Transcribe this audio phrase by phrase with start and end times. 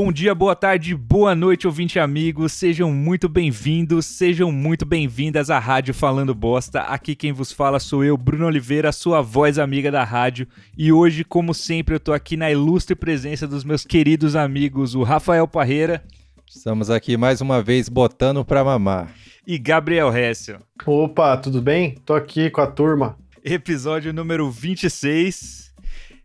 [0.00, 2.52] Bom dia, boa tarde, boa noite, ouvinte amigos.
[2.52, 6.82] Sejam muito bem-vindos, sejam muito bem-vindas à Rádio Falando Bosta.
[6.82, 10.46] Aqui quem vos fala sou eu, Bruno Oliveira, sua voz amiga da rádio.
[10.76, 15.02] E hoje, como sempre, eu tô aqui na ilustre presença dos meus queridos amigos, o
[15.02, 16.04] Rafael Parreira.
[16.48, 19.12] Estamos aqui mais uma vez botando pra mamar.
[19.44, 20.60] E Gabriel Hessel.
[20.86, 21.96] Opa, tudo bem?
[22.06, 23.18] Tô aqui com a turma.
[23.44, 25.67] Episódio número 26.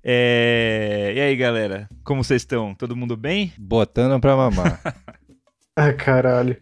[0.03, 1.13] É...
[1.15, 1.87] E aí, galera?
[2.03, 2.75] Como vocês estão?
[2.75, 3.53] Todo mundo bem?
[3.57, 4.81] Botando pra mamar.
[5.75, 6.57] ah, caralho.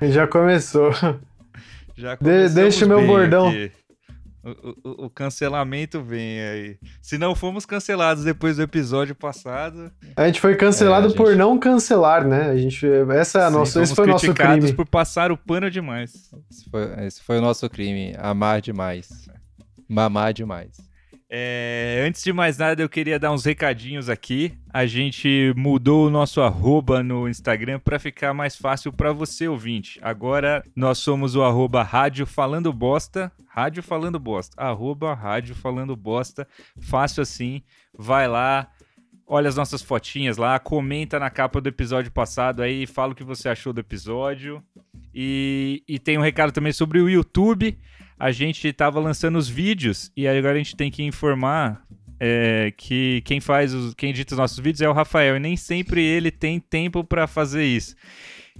[0.00, 0.90] Já começou.
[1.94, 3.48] Já De deixa o meu bordão.
[3.48, 3.70] Aqui.
[4.44, 6.78] O, o, o, cancelamento vem aí.
[7.00, 9.92] Se não fomos cancelados depois do episódio passado.
[10.16, 11.16] A gente foi cancelado é, gente...
[11.16, 12.50] por não cancelar, né?
[12.50, 12.84] A gente,
[13.14, 14.72] essa é a Sim, nossa, esse foi o nosso crime.
[14.72, 16.12] por passar o pano demais.
[16.50, 18.16] Esse foi, esse foi o nosso crime.
[18.18, 19.28] Amar demais.
[19.88, 20.91] Mamar demais.
[21.34, 24.52] É, antes de mais nada, eu queria dar uns recadinhos aqui.
[24.70, 29.98] A gente mudou o nosso arroba no Instagram para ficar mais fácil para você, ouvinte.
[30.02, 33.32] Agora nós somos o arroba Rádio Falando Bosta.
[33.48, 34.62] Rádio Falando Bosta.
[34.62, 36.46] Arroba Rádio Falando Bosta.
[36.78, 37.62] Fácil assim.
[37.96, 38.70] Vai lá,
[39.26, 43.24] olha as nossas fotinhas lá, comenta na capa do episódio passado aí, fala o que
[43.24, 44.62] você achou do episódio.
[45.14, 47.78] E, e tem um recado também sobre o YouTube
[48.22, 51.84] a gente estava lançando os vídeos e agora a gente tem que informar
[52.20, 55.56] é, que quem faz os, quem edita os nossos vídeos é o Rafael e nem
[55.56, 57.96] sempre ele tem tempo para fazer isso.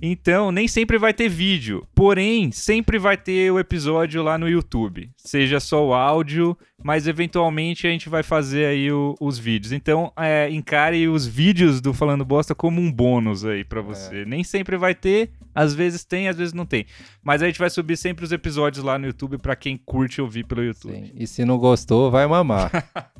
[0.01, 5.11] Então, nem sempre vai ter vídeo, porém, sempre vai ter o episódio lá no YouTube.
[5.17, 9.73] Seja só o áudio, mas eventualmente a gente vai fazer aí o, os vídeos.
[9.73, 14.23] Então, é, encare os vídeos do Falando Bosta como um bônus aí para você.
[14.23, 14.25] É.
[14.25, 16.87] Nem sempre vai ter, às vezes tem, às vezes não tem.
[17.23, 20.45] Mas a gente vai subir sempre os episódios lá no YouTube para quem curte ouvir
[20.45, 20.95] pelo YouTube.
[20.95, 21.13] Sim.
[21.15, 22.71] E se não gostou, vai mamar.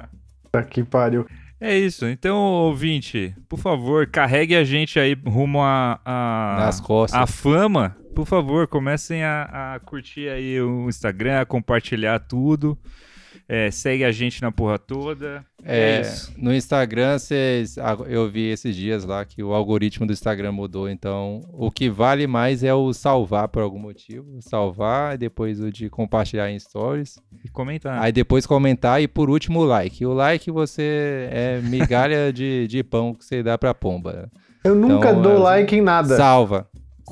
[0.51, 1.27] tá que pariu.
[1.65, 2.07] É isso.
[2.07, 7.21] Então, ouvinte, por favor, carregue a gente aí rumo a, a, Nas costas.
[7.21, 7.97] a fama.
[8.17, 12.77] Por favor, comecem a, a curtir aí o Instagram, a compartilhar tudo.
[13.55, 15.45] É, segue a gente na porra toda.
[15.63, 17.77] É, é no Instagram, cês,
[18.09, 20.89] eu vi esses dias lá que o algoritmo do Instagram mudou.
[20.89, 24.41] Então, o que vale mais é o salvar por algum motivo.
[24.41, 27.19] Salvar, depois o de compartilhar em stories.
[27.45, 28.03] E comentar.
[28.03, 30.07] Aí depois comentar e por último o like.
[30.07, 34.31] O like você é migalha de, de pão que você dá pra pomba.
[34.65, 36.17] Eu nunca então, dou é, like em nada.
[36.17, 36.67] Salva.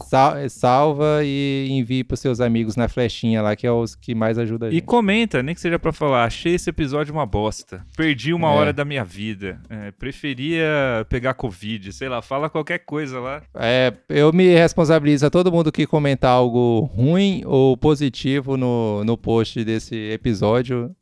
[0.08, 4.38] Sal, salva e envie para seus amigos na flechinha lá, que é os que mais
[4.38, 4.78] ajudam a gente.
[4.78, 7.84] E comenta, nem que seja para falar, achei esse episódio uma bosta.
[7.96, 8.50] Perdi uma é.
[8.50, 9.60] hora da minha vida.
[9.68, 13.42] É, preferia pegar Covid, sei lá, fala qualquer coisa lá.
[13.54, 19.16] É, eu me responsabilizo a todo mundo que comentar algo ruim ou positivo no, no
[19.16, 20.94] post desse episódio.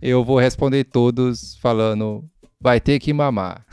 [0.00, 2.24] Eu vou responder todos falando
[2.60, 3.64] vai ter que mamar.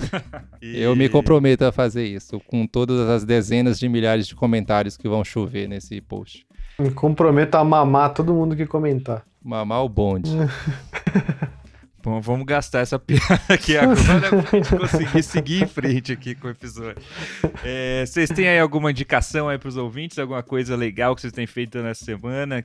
[0.62, 0.78] e...
[0.82, 5.08] Eu me comprometo a fazer isso, com todas as dezenas de milhares de comentários que
[5.08, 6.46] vão chover nesse post.
[6.78, 9.26] Me comprometo a mamar todo mundo que comentar.
[9.44, 10.32] Mamar o bonde.
[12.06, 16.48] Bom, vamos gastar essa piada aqui agora pra gente conseguir seguir em frente aqui com
[16.48, 17.02] o episódio.
[17.64, 20.20] É, vocês têm aí alguma indicação aí pros ouvintes?
[20.20, 22.64] Alguma coisa legal que vocês têm feito nessa semana?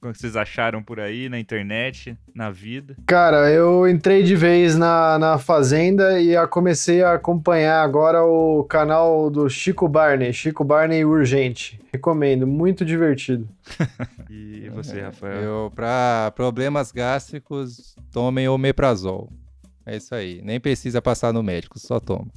[0.00, 2.96] O que vocês acharam por aí na internet, na vida?
[3.04, 8.62] Cara, eu entrei de vez na, na Fazenda e a comecei a acompanhar agora o
[8.62, 11.80] canal do Chico Barney, Chico Barney Urgente.
[11.92, 13.48] Recomendo, muito divertido.
[14.30, 15.42] e você, Rafael?
[15.42, 19.32] Eu, para problemas gástricos, tomem omeprazol.
[19.84, 20.40] É isso aí.
[20.44, 22.28] Nem precisa passar no médico, só toma.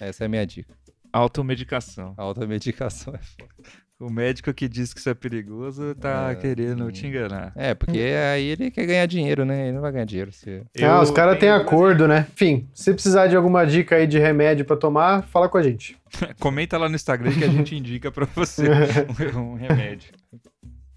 [0.00, 0.74] Essa é a minha dica.
[1.12, 2.14] Automedicação.
[2.16, 3.89] Automedicação é foda.
[4.00, 7.52] O médico que diz que isso é perigoso tá é, querendo te enganar.
[7.54, 9.64] É, porque aí ele quer ganhar dinheiro, né?
[9.64, 10.32] Ele não vai ganhar dinheiro.
[10.32, 10.62] Se...
[10.74, 12.26] Eu ah, os caras têm acordo, né?
[12.32, 15.98] Enfim, se precisar de alguma dica aí de remédio para tomar, fala com a gente.
[16.40, 18.62] Comenta lá no Instagram que a gente indica para você
[19.36, 20.14] um, um, remédio.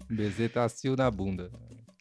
[0.08, 1.50] Bezetacil na bunda.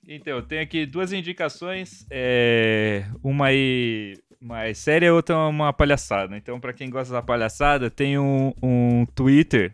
[0.07, 2.05] Então, eu tenho aqui duas indicações.
[2.09, 3.03] É...
[3.21, 6.37] Uma aí mais séria, outra uma palhaçada.
[6.37, 9.73] Então, para quem gosta da palhaçada, tem um, um Twitter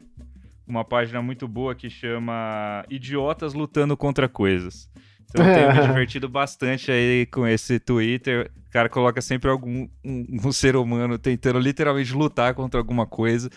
[0.69, 4.89] uma página muito boa que chama Idiotas Lutando Contra Coisas.
[5.29, 8.51] Então eu tenho me divertido bastante aí com esse Twitter.
[8.67, 13.49] O cara coloca sempre algum um, um, ser humano tentando literalmente lutar contra alguma coisa.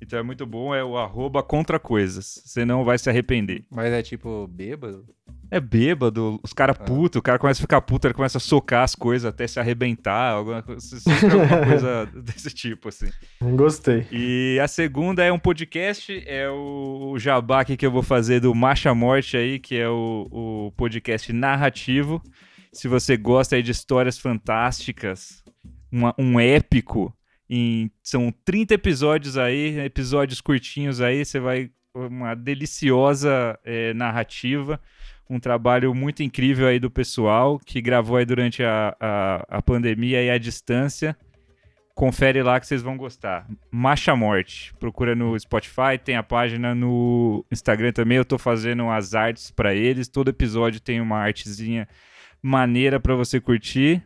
[0.00, 2.42] Então é muito bom, é o arroba contra coisas.
[2.44, 3.64] Você não vai se arrepender.
[3.70, 5.04] Mas é tipo bêbado?
[5.50, 6.84] É bêbado, os caras ah.
[6.84, 9.60] putos, o cara começa a ficar puto, ele começa a socar as coisas até se
[9.60, 13.06] arrebentar, alguma, coisa desse tipo, assim.
[13.54, 14.06] Gostei.
[14.10, 18.40] E a segunda é um podcast, é o, o jabá aqui que eu vou fazer
[18.40, 22.20] do Marcha Morte aí, que é o, o podcast narrativo.
[22.72, 25.44] Se você gosta aí de histórias fantásticas,
[25.90, 27.15] uma, um épico,
[27.48, 31.70] Em, são 30 episódios aí, episódios curtinhos aí, você vai.
[31.94, 34.78] Uma deliciosa é, narrativa,
[35.30, 40.22] um trabalho muito incrível aí do pessoal que gravou aí durante a, a, a pandemia
[40.22, 41.16] e a distância.
[41.94, 43.48] Confere lá que vocês vão gostar.
[43.70, 44.74] Macha Morte.
[44.78, 48.18] Procura no Spotify, tem a página no Instagram também.
[48.18, 50.06] Eu tô fazendo as artes para eles.
[50.06, 51.88] Todo episódio tem uma artezinha
[52.42, 54.04] maneira para você curtir.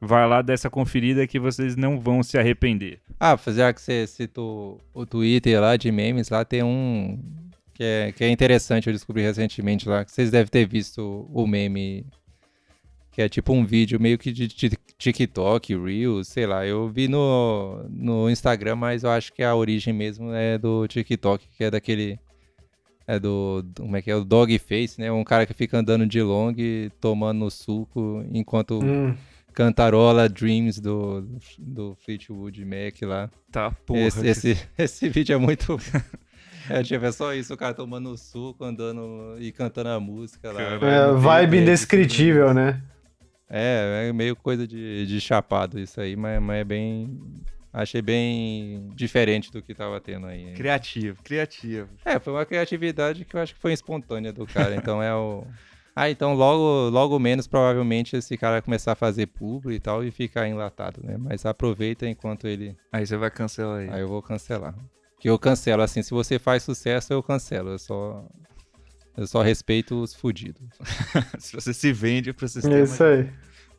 [0.00, 3.00] Vai lá dessa conferida que vocês não vão se arrepender.
[3.18, 7.18] Ah, já que você citou o Twitter lá de memes, lá tem um
[7.74, 11.46] que é, que é interessante, eu descobri recentemente lá, que vocês devem ter visto o
[11.46, 12.04] meme,
[13.12, 16.64] que é tipo um vídeo meio que de TikTok, Reels, sei lá.
[16.64, 21.44] Eu vi no, no Instagram, mas eu acho que a origem mesmo é do TikTok,
[21.56, 22.18] que é daquele
[23.06, 25.10] é do, do, como é que é, o dog face, né?
[25.10, 26.54] Um cara que fica andando de long,
[27.00, 29.14] tomando suco enquanto hum
[29.58, 31.26] cantarola Dreams do,
[31.58, 33.28] do Fleetwood Mac lá.
[33.50, 34.02] Tá, porra.
[34.02, 35.76] Esse, esse, esse vídeo é muito.
[36.70, 40.60] É, tipo, é só isso, o cara tomando suco, andando e cantando a música lá.
[40.60, 42.82] É, vibe indescritível, né?
[43.48, 47.18] É, é meio coisa de, de chapado isso aí, mas, mas é bem.
[47.72, 50.52] Achei bem diferente do que tava tendo aí.
[50.52, 51.88] Criativo, criativo.
[52.04, 54.74] É, foi uma criatividade que eu acho que foi espontânea do cara.
[54.76, 55.46] então é o.
[56.00, 60.04] Ah, então logo, logo menos provavelmente esse cara vai começar a fazer publi e tal
[60.04, 61.16] e ficar enlatado, né?
[61.18, 62.76] Mas aproveita enquanto ele.
[62.92, 63.90] Aí você vai cancelar aí.
[63.90, 64.76] Aí eu vou cancelar.
[65.18, 67.70] Que eu cancelo, assim, se você faz sucesso, eu cancelo.
[67.70, 68.24] Eu só.
[69.16, 70.68] Eu só respeito os fudidos.
[71.40, 72.76] se você se vende pro sistema.
[72.76, 73.28] É isso aí.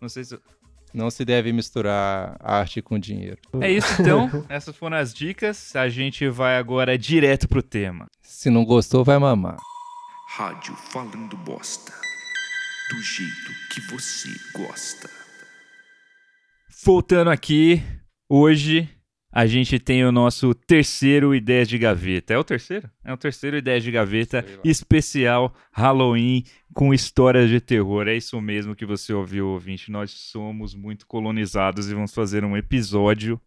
[0.02, 0.38] Não sei se.
[0.94, 3.38] Não se deve misturar arte com dinheiro.
[3.62, 4.44] É isso então.
[4.50, 5.74] Essas foram as dicas.
[5.74, 8.08] A gente vai agora direto pro tema.
[8.22, 9.56] Se não gostou, vai mamar.
[10.36, 12.09] Rádio Falando Bosta
[12.90, 15.10] do jeito que você gosta.
[16.84, 17.84] Voltando aqui,
[18.28, 18.90] hoje
[19.32, 22.34] a gente tem o nosso terceiro Ideias de Gaveta.
[22.34, 22.90] É o terceiro?
[23.06, 26.44] É o terceiro Ideias de Gaveta especial Halloween
[26.74, 28.08] com histórias de terror.
[28.08, 29.92] É isso mesmo que você ouviu, ouvinte.
[29.92, 33.40] Nós somos muito colonizados e vamos fazer um episódio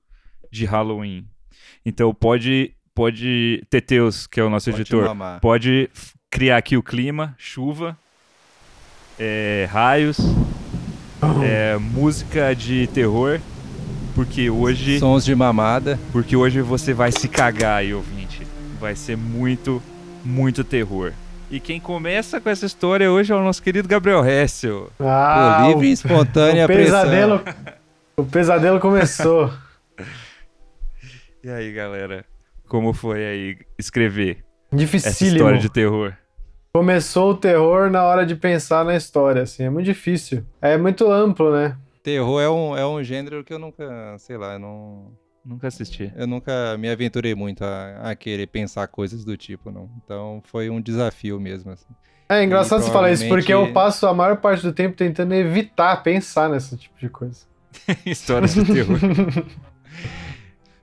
[0.53, 1.27] de Halloween.
[1.85, 5.41] Então pode, pode Teteus, que é o nosso Pode editor, mamar.
[5.41, 5.91] pode
[6.31, 7.99] criar aqui o clima, chuva,
[9.25, 10.19] é, raios,
[11.45, 13.39] é, música de terror,
[14.17, 15.97] porque hoje, Sons de mamada.
[16.11, 18.45] porque hoje você vai se cagar aí, ouvinte.
[18.81, 19.81] Vai ser muito,
[20.25, 21.13] muito terror.
[21.49, 24.91] E quem começa com essa história hoje é o nosso querido Gabriel Hessel.
[24.99, 27.63] Ah, livre e o, espontânea o pesadelo, pressão.
[28.17, 29.53] o pesadelo começou.
[31.45, 32.25] E aí, galera?
[32.69, 35.37] Como foi aí escrever essa Dificílimo.
[35.39, 36.13] história de terror?
[36.83, 40.43] Começou o terror na hora de pensar na história, assim, é muito difícil.
[40.59, 41.77] É muito amplo, né?
[42.03, 45.13] Terror é um, é um gênero que eu nunca, sei lá, eu não,
[45.45, 46.11] Nunca assisti.
[46.17, 49.91] eu nunca me aventurei muito a, a querer pensar coisas do tipo, não.
[50.03, 51.85] Então foi um desafio mesmo, assim.
[52.27, 54.97] É engraçado E você falar isso, porque eu provavelmente- passo a maior parte do tempo
[54.97, 57.45] tentando evitar pensar nesse tipo de coisa.
[58.07, 58.99] Histórias de terror.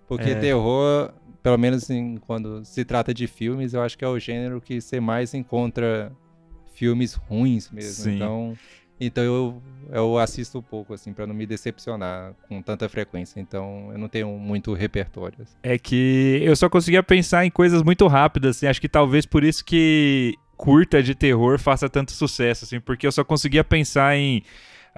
[0.07, 0.35] Porque É.
[0.35, 4.61] terror, pelo menos assim, quando se trata de filmes, eu acho que é o gênero
[4.61, 6.11] que você mais encontra
[6.73, 8.03] filmes ruins mesmo.
[8.03, 8.15] Sim.
[8.15, 8.57] Então,
[8.99, 13.39] então eu, eu assisto pouco, assim, pra não me decepcionar com tanta frequência.
[13.39, 15.37] Então eu não tenho muito repertório.
[15.41, 15.55] assim.
[15.63, 18.67] É que eu só conseguia pensar em coisas muito rápidas, assim.
[18.67, 23.11] Acho que talvez por isso que curta de terror faça tanto sucesso, assim, porque eu
[23.11, 24.43] só conseguia pensar em.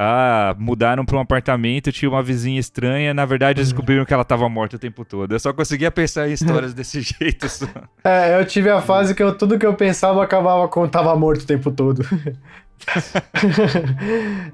[0.03, 4.50] Ah, mudaram pra um apartamento, tinha uma vizinha estranha, na verdade descobriram que ela tava
[4.50, 5.31] morta o tempo todo.
[5.31, 7.48] Eu só conseguia pensar em histórias desse jeito.
[7.48, 7.67] Só.
[8.03, 11.43] É, eu tive a fase que eu, tudo que eu pensava acabava com tava morto
[11.43, 12.01] o tempo todo.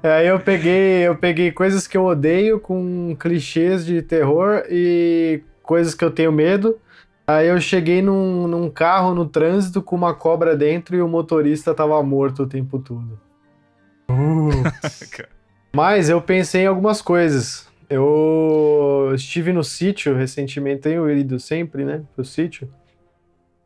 [0.04, 5.94] Aí eu peguei, eu peguei coisas que eu odeio com clichês de terror e coisas
[5.94, 6.76] que eu tenho medo.
[7.26, 11.72] Aí eu cheguei num, num carro no trânsito com uma cobra dentro e o motorista
[11.72, 13.18] tava morto o tempo todo.
[15.72, 17.68] Mas eu pensei em algumas coisas.
[17.90, 22.68] Eu estive no sítio recentemente, tenho ido sempre, né, pro sítio.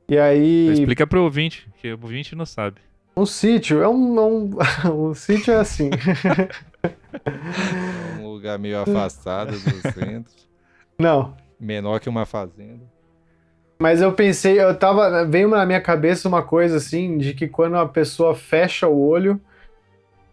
[0.09, 2.77] E aí, Explica pro ouvinte, que o ouvinte não sabe.
[3.17, 5.91] um sítio é um, é um, um sítio é assim.
[8.19, 10.33] É um lugar meio afastado do centro,
[10.99, 12.83] Não, menor que uma fazenda.
[13.81, 17.77] mas eu pensei, eu tava, veio na minha cabeça uma coisa assim, de que quando
[17.77, 19.41] a pessoa fecha o olho,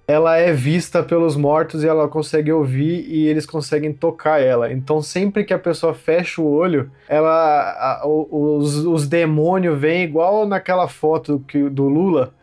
[0.09, 4.73] ela é vista pelos mortos e ela consegue ouvir e eles conseguem tocar ela.
[4.73, 10.47] Então sempre que a pessoa fecha o olho, ela, a- os, os demônios vêm igual
[10.47, 12.33] naquela foto que, do Lula,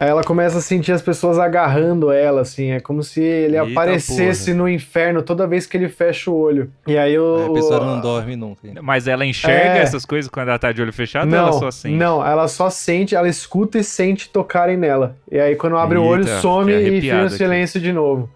[0.00, 2.70] Aí ela começa a sentir as pessoas agarrando ela, assim.
[2.70, 6.72] É como se ele Eita aparecesse no inferno toda vez que ele fecha o olho.
[6.86, 7.36] E aí o.
[7.36, 8.66] Aí a pessoa não dorme nunca.
[8.82, 9.82] Mas ela enxerga É.
[9.82, 11.94] essas coisas quando ela tá de olho fechado ou Não, ela só sente?
[11.96, 15.16] não, ela só sente, ela escuta e sente tocarem nela.
[15.30, 17.34] E aí quando abre o olho, Eita, some e fica o aqui.
[17.36, 18.30] silêncio de novo.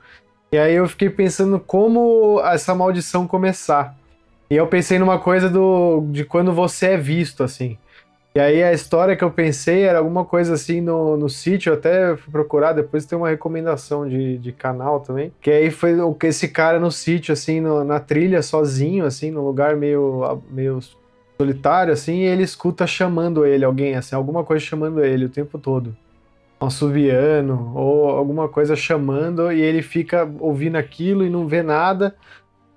[0.52, 3.96] E aí eu fiquei pensando como essa maldição começar.
[4.50, 7.78] E eu pensei numa coisa do de quando você é visto, assim.
[8.36, 12.16] E aí a história que eu pensei era alguma coisa assim no, no sítio, até
[12.16, 15.32] fui procurar, depois tem uma recomendação de, de canal também.
[15.40, 19.44] Que aí foi o- esse cara no sítio, assim, no- na trilha, sozinho, assim, num
[19.44, 20.80] lugar meio, meio
[21.40, 25.56] solitário, assim, e ele escuta chamando ele, alguém, assim, alguma coisa chamando ele o tempo
[25.56, 25.96] todo.
[26.60, 32.16] Um assoviano, ou alguma coisa chamando, e ele fica ouvindo aquilo e não vê nada,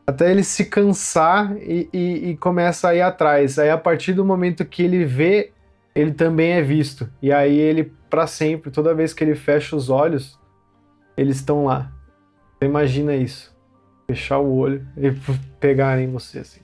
[0.08, 3.60] até ele se cansar e, e- e começa a ir atrás.
[3.60, 5.52] Aí, a partir do momento que ele vê,
[5.94, 7.10] ele também é visto.
[7.22, 10.40] E aí, ele, pra sempre, toda vez que ele fecha os olhos,
[11.18, 11.92] eles estão lá.
[12.58, 13.56] Você imagina isso.
[14.10, 15.12] Fechar o olho e
[15.60, 16.62] pegarem você, assim.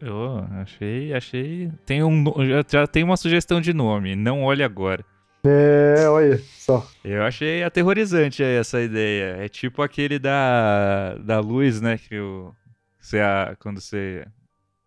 [0.00, 1.70] Eu achei, achei.
[1.86, 4.16] Tem um, já, já tem uma sugestão de nome.
[4.16, 5.04] Não olhe agora.
[5.44, 6.86] É, olha só.
[7.04, 9.36] Eu achei aterrorizante essa ideia.
[9.44, 11.98] É tipo aquele da, da luz, né?
[11.98, 12.54] Que o,
[13.00, 14.24] você, a- quando você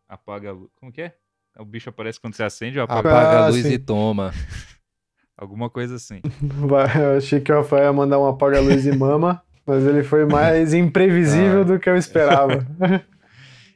[0.08, 0.70] apaga a luz.
[0.80, 1.14] Como que é?
[1.60, 3.10] O bicho aparece quando você acende ou apaga?
[3.10, 3.74] Apaga Ah, a luz sim.
[3.74, 4.34] e toma.
[5.38, 6.22] Alguma coisa assim.
[7.02, 10.74] Eu achei que o Rafael ia mandar um apaga-luz e mama, mas ele foi mais
[10.76, 11.64] imprevisível Ah.
[11.66, 12.66] do que eu esperava.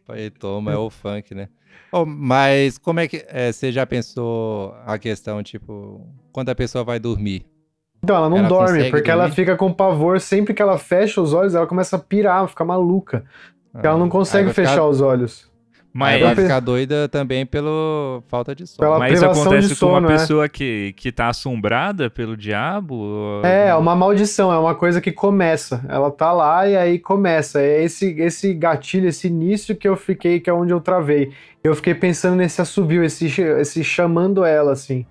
[0.07, 1.49] Aí toma, é o funk, né?
[1.91, 6.83] Oh, mas como é que é, você já pensou a questão, tipo, quando a pessoa
[6.83, 7.45] vai dormir?
[8.03, 9.35] Então, ela não Ela dorme, porque ela dormir?
[9.35, 10.21] fica com pavor.
[10.21, 13.25] Sempre que ela fecha os olhos, ela começa a pirar, fica maluca.
[13.71, 15.48] Porque ela não consegue fechar ficar, os olhos.
[15.91, 18.77] Mas, vai ficar doida também pela falta de sono.
[18.79, 20.11] Pela- mas isso acontece de com uma sono, é.
[20.17, 22.95] pessoa que, que tá assombrada pelo diabo?
[22.95, 25.83] ou- É, é uma maldição, é uma coisa que começa.
[25.89, 27.59] Ela tá lá e aí começa.
[27.59, 31.31] É esse, esse gatilho, esse início que eu fiquei, que é onde eu travei.
[31.63, 35.05] Eu fiquei pensando nesse assobio, esse, esse chamando ela, assim.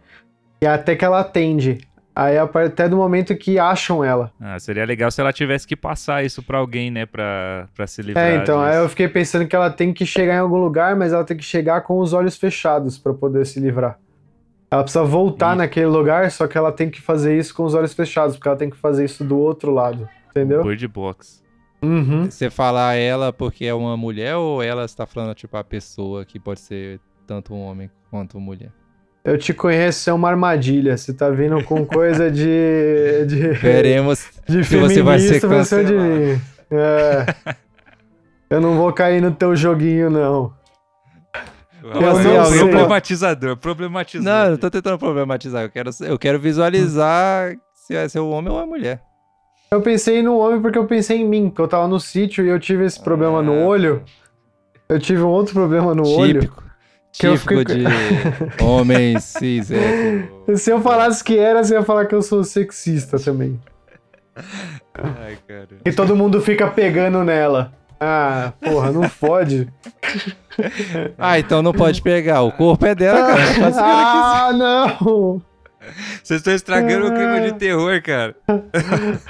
[0.62, 1.78] E até que ela atende.
[2.20, 4.32] Aí até do momento que acham ela.
[4.40, 7.06] Ah, seria legal se ela tivesse que passar isso pra alguém, né?
[7.06, 8.82] Pra, pra se livrar É, então, aí disso.
[8.82, 11.44] eu fiquei pensando que ela tem que chegar em algum lugar, mas ela tem que
[11.44, 14.00] chegar com os olhos fechados pra poder se livrar.
[14.68, 17.94] Ela precisa voltar naquele lugar, só que ela tem que fazer isso com os olhos
[17.94, 20.64] fechados, porque ela tem que fazer isso do outro lado, entendeu?
[20.64, 21.40] Bird Box.
[21.80, 22.24] Uhum.
[22.28, 26.40] Você falar ela porque é uma mulher ou ela está falando, tipo, a pessoa que
[26.40, 26.98] pode ser
[27.28, 28.72] tanto um homem quanto uma mulher?
[29.24, 30.96] Eu te conheço, você é uma armadilha.
[30.96, 33.26] Você tá vindo com coisa de.
[33.26, 35.92] de, Veremos de se você vai ser de cancelado.
[35.92, 36.40] mim.
[36.70, 37.54] É.
[38.50, 40.52] Eu não vou cair no teu joguinho, não.
[41.82, 44.32] Eu não sei, problematizador, problematizador.
[44.32, 45.62] Não, eu não tô tentando problematizar.
[45.62, 49.00] Eu quero, eu quero visualizar se vai ser um homem ou uma mulher.
[49.70, 52.48] Eu pensei no homem porque eu pensei em mim, que eu tava no sítio e
[52.48, 54.02] eu tive esse problema no Ah, olho.
[54.88, 56.50] Eu tive um outro problema no olho.
[57.12, 57.84] Que eu fiquei- de
[58.62, 59.68] homem cis.
[60.56, 63.58] Se eu falasse que era, você ia falar que eu sou sexista também.
[64.94, 65.68] Ai, cara.
[65.84, 67.72] E todo mundo fica pegando nela.
[68.00, 69.68] Ah, porra, não fode.
[71.18, 72.42] Ah, então não pode pegar.
[72.42, 73.38] O corpo é dela, cara.
[73.76, 75.42] Ah, não!
[76.22, 78.34] Vocês estão estragando o clima de terror, cara.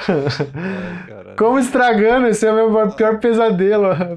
[0.09, 1.35] Ai.
[1.37, 2.26] Como estragando?
[2.28, 3.87] Esse é o meu pior pesadelo.
[3.93, 4.17] É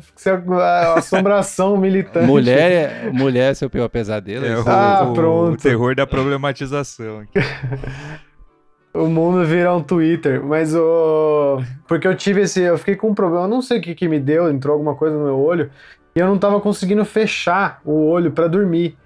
[0.62, 2.26] a assombração militante.
[2.26, 4.46] Mulher, é- mulher é seu pior pesadelo?
[4.46, 4.64] É isso?
[4.68, 5.62] o, Ah, o pronto.
[5.62, 7.24] terror da problematização.
[8.94, 10.44] O mundo vira um Twitter.
[10.44, 11.62] Mas o.
[11.88, 12.60] Porque eu tive esse.
[12.62, 13.46] Eu fiquei com um problema.
[13.46, 14.52] Eu não sei o que, que me deu.
[14.52, 15.72] Entrou alguma coisa no meu olho.
[16.14, 18.98] E eu não tava conseguindo fechar o olho pra dormir.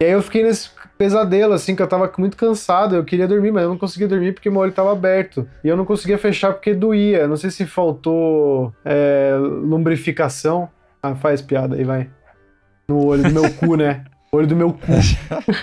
[0.00, 2.96] E aí eu fiquei nesse pesadelo, assim, que eu tava muito cansado.
[2.96, 5.48] Eu queria dormir, mas eu não conseguia dormir porque meu olho tava aberto.
[5.62, 7.26] E eu não conseguia fechar porque doía.
[7.28, 10.68] Não sei se faltou é, lumbrificação.
[11.02, 12.08] Ah, faz piada aí, vai.
[12.88, 14.04] No olho do meu cu, né?
[14.32, 14.80] Olho do meu cu.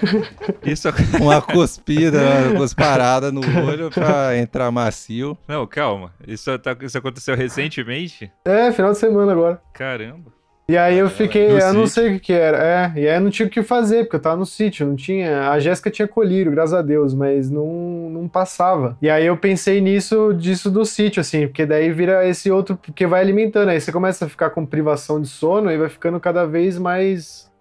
[0.65, 0.87] Isso.
[1.21, 2.17] Uma cuspida,
[2.49, 5.37] uma cusparada no olho pra entrar macio.
[5.47, 6.11] Não, calma.
[6.25, 8.31] Isso, tá- isso aconteceu recentemente?
[8.45, 9.61] É, final de semana agora.
[9.73, 10.32] Caramba.
[10.65, 12.03] E aí eu fiquei, no eu não sítio.
[12.03, 12.57] sei o que, era.
[12.95, 14.95] É, e aí eu não tinha o que fazer, porque eu tava no sítio, não
[14.95, 15.49] tinha.
[15.49, 18.97] A Jéssica tinha colírio, graças a Deus, mas não, não passava.
[19.01, 23.05] E aí eu pensei nisso, disso do sítio, assim, porque daí vira esse outro, porque
[23.05, 23.69] vai alimentando.
[23.69, 27.51] Aí você começa a ficar com privação de sono e vai ficando cada vez mais.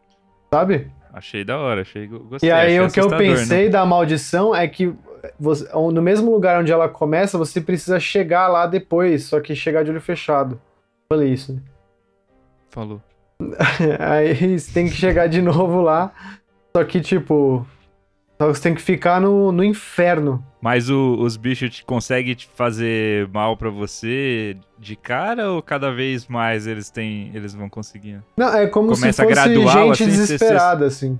[0.54, 0.86] Sabe?
[1.12, 2.06] Achei da hora, achei.
[2.06, 2.48] Gostei.
[2.48, 3.18] E aí o que eu né?
[3.18, 4.94] pensei da maldição é que
[5.40, 9.82] você- no mesmo lugar onde ela começa, você precisa chegar lá depois, só que chegar
[9.82, 10.60] de olho fechado.
[11.12, 11.60] Falei isso, né?
[18.40, 20.44] Só que você tem que ficar no, no inferno.
[20.60, 25.92] Mas o- os bichos te- conseguem te fazer mal pra você de cara ou cada
[25.92, 28.22] vez mais eles têm, eles vão conseguindo?
[28.36, 31.18] Não, é como Começa se fosse gradual, gente assim, desesperada, assim.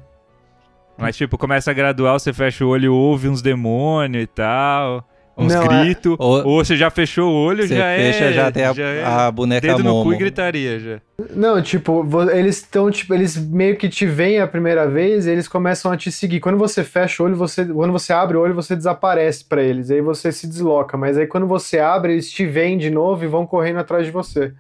[0.99, 5.05] Mas tipo, começa a gradual, você fecha o olho, ouve uns demônios e tal,
[5.37, 8.33] uns Não, é- gritos, Ou- ou você já fechou o olho, Você já fecha, é...
[8.33, 10.05] já tem a, é a boneca dedo no Momo.
[10.05, 11.01] cu e gritaria já.
[11.35, 15.49] Não, tipo, eles estão, tipo, eles meio que te veem a primeira vez e eles
[15.49, 16.41] começam a te seguir.
[16.41, 19.91] Quando você fecha o olho, você, quando você abre o olho, você desaparece pra eles.
[19.91, 20.97] Aí você se desloca.
[20.97, 24.13] Mas aí quando você abre, eles te veem de novo e vão correndo atrás de
[24.13, 24.53] você.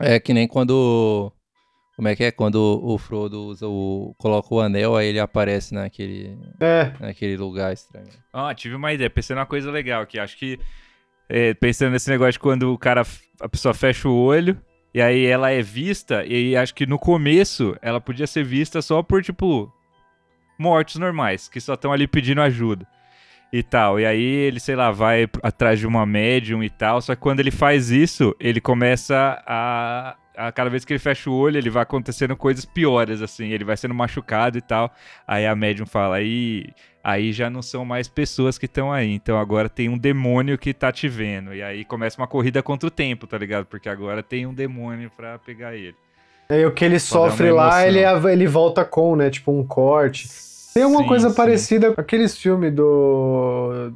[0.00, 1.32] É que nem quando.
[1.96, 2.30] Como é que é?
[2.32, 4.14] Quando o Frodo usa o.
[4.18, 6.92] coloca o anel, aí ele aparece naquele, É.
[6.98, 8.08] naquele lugar estranho.
[8.32, 10.58] Ah, tive uma ideia, pensei numa coisa legal aqui, acho que
[11.28, 13.02] é, pensando nesse negócio de quando o cara,
[13.40, 14.60] a pessoa fecha o olho
[14.92, 18.82] e aí ela é vista, e aí acho que no começo ela podia ser vista
[18.82, 19.72] só por, tipo,
[20.58, 22.86] mortos normais, que só estão ali pedindo ajuda
[23.52, 23.98] e tal.
[24.00, 27.38] E aí ele, sei lá, vai atrás de uma médium e tal, só que quando
[27.40, 30.16] ele faz isso, ele começa a...
[30.36, 33.64] a cada vez que ele fecha o olho, ele vai acontecendo coisas piores, assim, ele
[33.64, 34.92] vai sendo machucado e tal.
[35.26, 36.66] Aí a médium fala, aí
[37.02, 39.12] aí já não são mais pessoas que estão aí.
[39.12, 41.54] Então agora tem um demônio que tá te vendo.
[41.54, 43.66] E aí começa uma corrida contra o tempo, tá ligado?
[43.66, 45.94] Porque agora tem um demônio pra pegar ele.
[46.48, 48.00] Aí o que ele dar sofre uma lá, ele,
[48.30, 49.30] ele volta com, né?
[49.30, 50.28] Tipo, um corte.
[50.74, 51.36] Tem alguma Sim, coisa sim.
[51.36, 53.92] parecida com aqueles filmes do.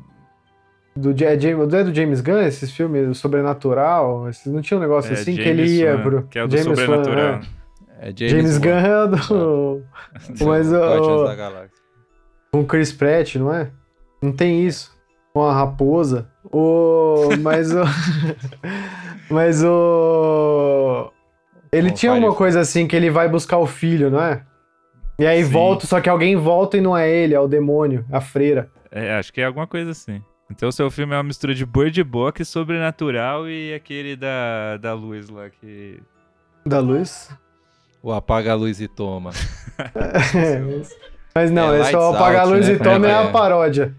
[1.00, 4.28] Do, James, é do James Gunn, esses filmes do sobrenatural?
[4.28, 6.22] Esses, não tinha um negócio É, assim que James ele ia Wan, pro.
[6.24, 7.40] Que é o do James Wan, sobrenatural.
[8.00, 8.08] é.
[8.08, 9.82] É James, Wan, Gunn é o do.
[10.44, 11.68] Mas o-.
[12.50, 13.70] Com Chris Pratt, não é?
[14.22, 14.96] Não tem isso.
[15.32, 16.28] Com a raposa.
[16.50, 17.28] O.
[17.40, 17.82] Mas o.
[19.30, 21.12] mas o.
[21.70, 24.42] Ele tinha uma coisa assim que ele vai buscar o filho, não é?
[25.18, 25.50] E aí Sim.
[25.50, 28.70] volta, só que alguém volta e não é ele, é o demônio, a freira.
[28.90, 30.22] É, acho que é alguma coisa assim.
[30.50, 34.94] Então o seu filme é uma mistura de Bird Box, sobrenatural e aquele da, da
[34.94, 36.00] luz lá que.
[36.64, 37.30] Da luz.
[38.02, 39.30] O apaga a luz e toma.
[41.34, 42.74] mas não, É, é, só Lights apagar a Out, luz né?
[42.74, 43.14] e toma é, É.
[43.14, 43.94] a paródia.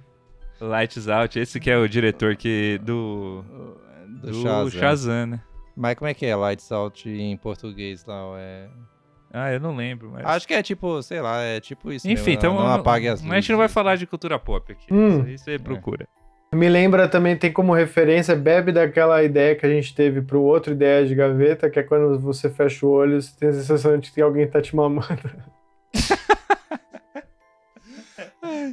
[0.59, 3.43] Lights Out, esse que é o diretor que do.
[4.21, 4.69] Do, Do Shazam.
[4.71, 5.41] Shazam, né?
[5.75, 8.15] Mas como é que é Lights Out em português lá?
[8.38, 8.67] É...
[9.31, 10.25] Ah, eu não lembro, mas.
[10.25, 12.53] Acho que é tipo, sei lá, é tipo isso Enfim, mesmo, então.
[12.55, 13.73] não, não apague as Mas a gente não vai luzes.
[13.73, 14.91] falar de cultura pop aqui.
[14.93, 15.19] Hum.
[15.27, 16.07] Isso aí você procura.
[16.53, 20.73] Me lembra também, tem como referência, bebe daquela ideia que a gente teve pro outro
[20.73, 24.12] ideia de gaveta, que é quando você fecha o olho, você tem a sensação de
[24.12, 25.07] que alguém tá te mamando.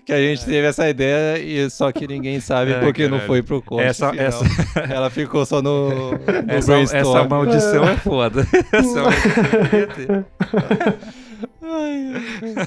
[0.04, 3.26] Que a gente teve essa ideia, e só que ninguém sabe É, porque não caralho.
[3.26, 4.26] foi pro corte Essa- final.
[4.26, 4.44] essa-
[4.92, 8.42] Ela ficou só no, no Essa, essa maldição é foda.
[8.72, 10.24] Essa maldição.
[11.62, 12.12] Ai,
[12.56, 12.66] ai.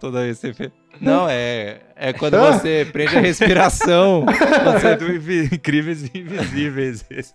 [0.00, 0.70] Toda vez que você fez.
[1.00, 4.24] Não, é, é quando você prende a respiração.
[4.24, 7.04] Quando Você é você, do Incríveis e Invisíveis.
[7.10, 7.34] esse.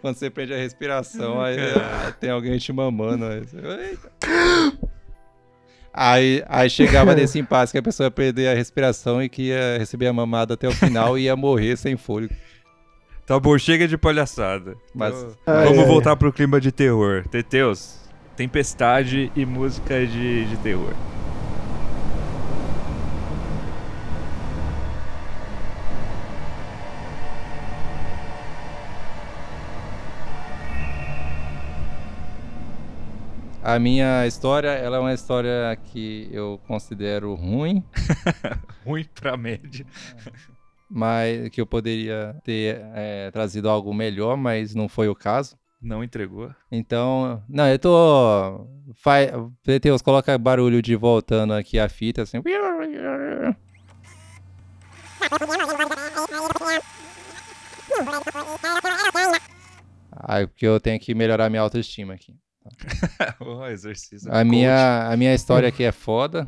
[0.00, 1.56] quando você prende a respiração, aí
[2.20, 3.24] tem alguém te mamando.
[3.26, 3.58] Aí, você,
[5.92, 9.76] aí, aí chegava nesse impasse que a pessoa ia perder a respiração e que ia
[9.78, 12.34] receber a mamada até o final e ia morrer sem fôlego.
[13.26, 14.74] Tá bom, chega de palhaçada.
[14.94, 15.14] Mas-
[15.46, 15.84] Ai, Vamos ai.
[15.86, 17.24] voltar pro clima de terror.
[17.28, 17.98] Teteus,
[18.36, 20.94] tempestade e música de, de terror.
[33.68, 37.84] A minha história, ela é uma história que eu considero ruim,
[38.82, 39.84] Ruim pra média.
[40.88, 45.54] mas que eu poderia ter é, trazido algo melhor, mas não foi o caso.
[45.82, 46.50] Não entregou.
[46.72, 48.66] Então, não, eu tô.
[48.94, 49.30] Faz,
[49.62, 52.40] Teteus, coloca barulho de voltando aqui a fita, assim.
[60.10, 62.34] Aí, porque eu tenho que melhorar minha autoestima aqui.
[63.40, 64.30] oh, exercício.
[64.32, 66.46] A minha, a minha história aqui é foda.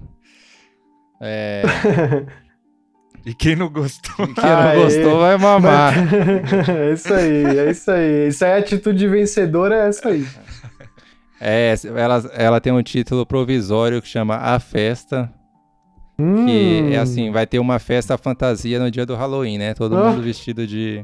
[1.21, 1.63] É,
[3.27, 4.27] E quem não gostou?
[4.29, 4.83] quem não Aê.
[4.83, 5.93] gostou vai mamar.
[6.71, 8.29] é isso aí, é isso aí.
[8.29, 10.27] Isso aí, a atitude vencedora é essa aí.
[11.39, 15.31] É, ela, ela tem um título provisório que chama A Festa.
[16.17, 16.91] Que Hum.
[16.93, 19.73] é assim, vai ter uma festa fantasia no dia do Halloween, né?
[19.75, 20.11] Todo Ah.
[20.11, 21.03] mundo vestido de,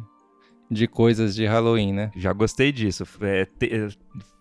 [0.70, 2.11] de coisas de Halloween, né?
[2.16, 3.05] Já gostei disso.
[3.22, 3.88] É, te-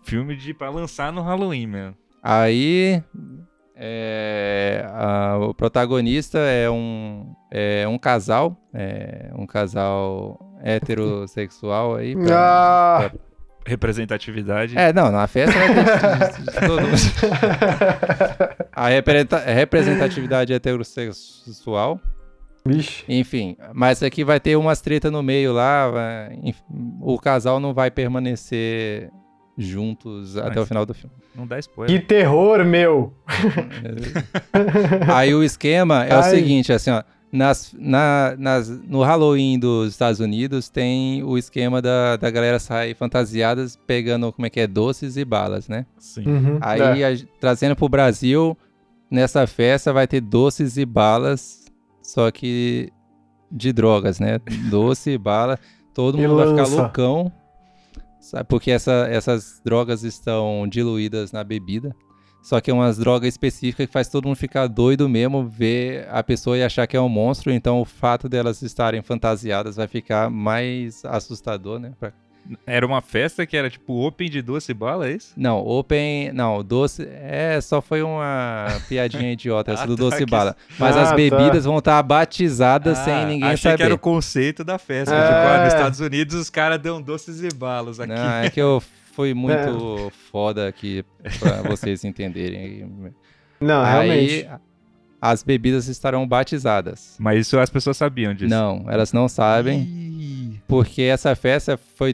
[0.06, 1.96] filme de pra lançar no Halloween mesmo.
[2.24, 3.04] Aí
[3.76, 12.15] é, a- o protagonista é um, é um casal, é um casal heterossexual aí.
[12.15, 13.12] pra- Ah,
[13.68, 14.78] Representatividade.
[14.78, 16.91] É, não, na festa vai ter de- de- de todo mundo.
[18.72, 22.00] a representa- representatividade heterossexual.
[22.63, 23.04] Vixe.
[23.10, 25.89] Enfim, mas aqui vai ter umas treta no meio lá.
[25.89, 26.62] vai- enf-
[27.02, 29.10] o casal não vai permanecer
[29.58, 31.15] juntos até o final do filme.
[31.34, 32.00] Não dá spoiler.
[32.00, 33.13] Que terror, meu!
[35.13, 36.30] Aí o esquema é o Ai.
[36.30, 37.04] seguinte, assim, ó.
[37.32, 42.96] Nas, na, nas, no Halloween dos Estados Unidos tem o esquema da, da galera sair
[42.96, 45.86] fantasiadas pegando, como é que é, doces e balas, né?
[45.98, 46.24] Sim.
[46.26, 47.08] Uhum, Aí, é.
[47.13, 48.58] a- trazendo pro Brasil,
[49.12, 51.65] nessa festa vai ter doces e balas,
[52.02, 52.89] só que
[53.52, 54.39] de drogas, né?
[54.70, 55.60] Doce e bala.
[55.94, 56.82] Todo E mundo vai ficar lança.
[56.84, 57.32] loucão,
[58.30, 58.46] sabe?
[58.50, 61.96] Porque essa- essas drogas estão diluídas na bebida.
[62.42, 66.22] Só que é umas drogas específicas que faz todo mundo ficar doido mesmo, ver a
[66.22, 67.52] pessoa e achar que é um monstro.
[67.52, 71.94] Então o fato delas estarem fantasiadas vai ficar mais assustador, né?
[72.00, 72.14] Pra
[72.66, 75.34] Era uma festa que era tipo open de doce e bala, é isso?
[75.36, 76.32] Não, Open.
[76.32, 77.08] Não, doce.
[77.12, 80.56] É, só foi uma piadinha idiota essa Ah, do tá, doce que- bala.
[80.78, 81.16] Mas Ah, as tá.
[81.16, 83.78] bebidas vão estar batizadas sem ninguém achei saber.
[83.78, 85.16] que era o conceito da festa.
[85.16, 85.22] É.
[85.26, 88.14] Tipo, ah, nos Estados Unidos os caras dão doces e balas aqui.
[88.14, 88.82] Não, é que eu
[89.14, 91.04] fui muito foda aqui
[91.40, 93.12] pra vocês entenderem.
[93.60, 94.08] Não, Aí
[94.44, 94.50] realmente.
[95.20, 97.16] as bebidas estarão batizadas.
[97.18, 98.50] Mas isso as pessoas sabiam disso.
[98.52, 102.14] Não, elas não sabem, Ih, porque essa festa foi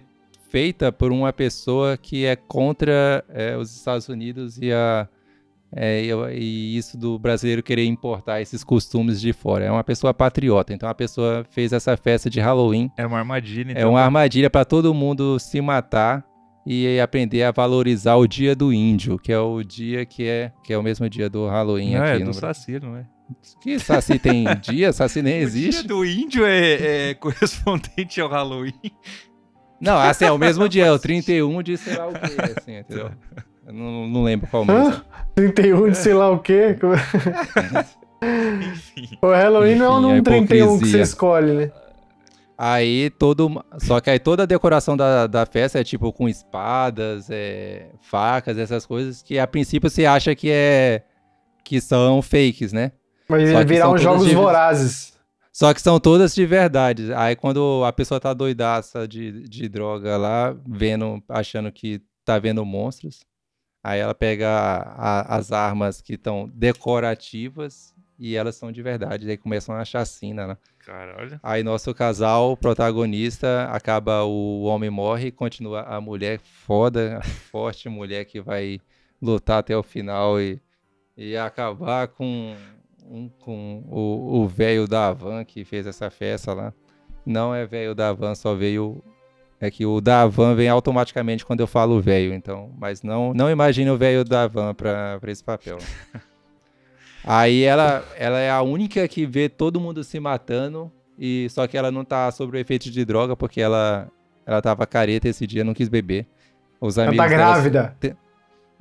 [0.51, 5.07] feita por uma pessoa que é contra é, os Estados Unidos e a
[5.73, 9.63] é, e, isso do brasileiro querer importar esses costumes de fora.
[9.63, 10.73] É uma pessoa patriota.
[10.73, 12.91] Então a pessoa fez essa festa de Halloween.
[12.97, 13.81] Era uma armadilha, então.
[13.81, 16.25] É uma armadilha para todo mundo se matar
[16.67, 20.73] e aprender a valorizar o dia do índio, que é o dia que é que
[20.73, 22.33] é o mesmo dia do Halloween Não, aqui é do.
[22.33, 23.05] Saci, não é?
[23.61, 24.91] Que Saci tem dia?
[24.91, 25.87] Saci nem O dia existe.
[25.87, 28.73] do índio é, é correspondente ao Halloween.
[29.82, 32.78] Não, assim, é o mesmo dia, é o 31 de sei lá o quê, assim,
[32.78, 33.12] entendeu?
[33.67, 34.80] Eu não, não lembro qual mês.
[34.80, 34.82] é.
[34.89, 35.06] Hã?
[35.36, 36.76] 31 de sei lá o quê?
[38.24, 39.17] Enfim.
[39.22, 41.72] O Halloween não é Enfim, um 31 que você escolhe, né?
[42.58, 43.63] Aí todo.
[43.80, 48.58] Só que aí toda a decoração da, da festa é tipo com espadas, é, facas,
[48.58, 51.04] essas coisas que a princípio você acha que é.
[51.63, 52.91] que são fakes, né?
[53.28, 55.13] Mas virar são uns jogos de- vorazes.
[55.62, 57.13] Só que são todas de verdade.
[57.13, 62.65] Aí quando a pessoa tá doidaça de, de droga lá, vendo, achando que tá vendo
[62.65, 63.19] monstros,
[63.84, 69.30] aí ela pega a- a- as armas que estão decorativas e elas são de verdade.
[69.30, 70.58] Aí começam a chacina, né?
[70.80, 71.39] Caralho.
[71.43, 77.21] Aí nosso casal, protagonista, acaba, o homem morre e continua a mulher foda, a
[77.52, 78.80] forte mulher que vai
[79.21, 80.60] lutar até o final e,
[81.15, 82.56] e acabar com,
[83.09, 86.73] um- com o velho da van que fez essa festa lá.
[87.25, 89.03] Não é velho da van, só veio.
[89.59, 92.71] É que o da van vem automaticamente quando eu falo velho, então.
[92.79, 95.77] Mas não, não imagine o velho da van pra, pra esse papel.
[97.23, 101.77] Aí ela, ela é a única que vê todo mundo se matando, e só que
[101.77, 104.09] ela não tá sob o efeito de droga, porque ela,
[104.45, 106.25] ela tava careta esse dia, não quis beber.
[106.79, 107.95] Os Ela amigos tá delas- grávida.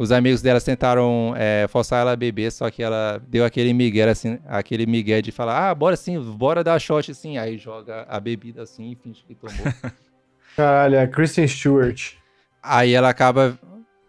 [0.00, 4.08] Os amigos dela tentaram é, forçar ela a beber, só que ela deu aquele migué,
[4.08, 7.36] assim, aquele migué de falar, ah, bora sim, bora dar shot assim.
[7.36, 9.54] Aí joga a bebida assim e finge que tomou.
[10.56, 12.14] Caralho, é Kristen Stewart.
[12.62, 13.58] Aí ela acaba,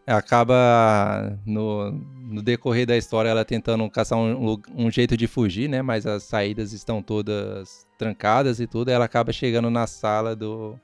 [0.07, 5.81] acaba no, no decorrer da história, ela tentando caçar um, um jeito de fugir, né?
[5.81, 8.91] Mas as saídas estão todas trancadas e tudo.
[8.91, 10.79] Ela acaba chegando na sala do,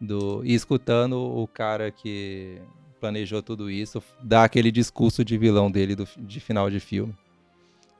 [0.00, 2.62] do e escutando o cara que
[3.00, 7.14] planejou tudo isso dar aquele discurso de vilão dele do, de final de filme.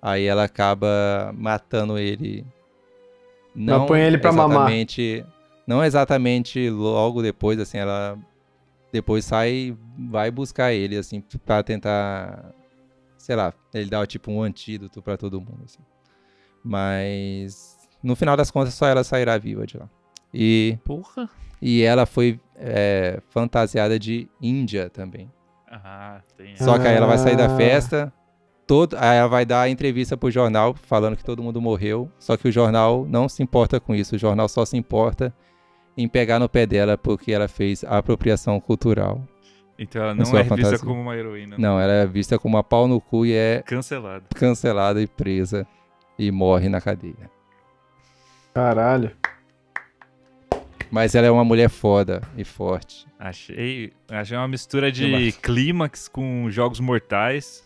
[0.01, 2.45] Aí ela acaba matando ele.
[3.55, 4.57] Não põe ele pra mamar.
[4.57, 5.25] exatamente,
[5.67, 8.19] Não exatamente logo depois, assim, ela
[8.93, 12.53] depois sai e vai buscar ele, assim, pra tentar,
[13.19, 15.81] sei lá, ele dá tipo um antídoto pra todo mundo, assim.
[16.63, 19.89] Mas no final das contas só ela sairá viva de lá.
[20.33, 21.29] E, Porra.
[21.61, 25.31] E ela foi é, fantasiada de Índia também.
[25.71, 26.57] Ah, tem.
[26.57, 27.57] Só que aí ela vai sair da Ah.
[27.57, 28.13] festa,
[28.67, 32.11] todo, aí ela vai dar a entrevista pro jornal falando que todo mundo morreu.
[32.19, 34.17] Só que o jornal não se importa com isso.
[34.17, 35.35] O jornal só se importa
[35.97, 39.23] em pegar no pé dela porque ela fez a apropriação cultural.
[39.79, 40.79] Então ela não é vista fantasia.
[40.79, 41.57] como uma heroína.
[41.59, 44.25] Não, ela é vista como uma pau no cu e é Cancelado.
[44.35, 45.67] cancelada e presa
[46.19, 47.31] e morre na cadeia.
[48.55, 49.11] Caralho.
[50.91, 53.07] Mas ela é uma mulher foda e forte.
[53.19, 57.65] Achei, achei uma mistura de clímax com jogos mortais.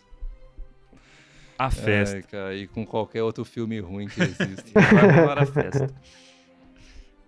[1.57, 2.15] A festa.
[2.17, 4.71] Ai, cara, e com qualquer outro filme ruim que existe.
[4.73, 5.89] Vai a festa.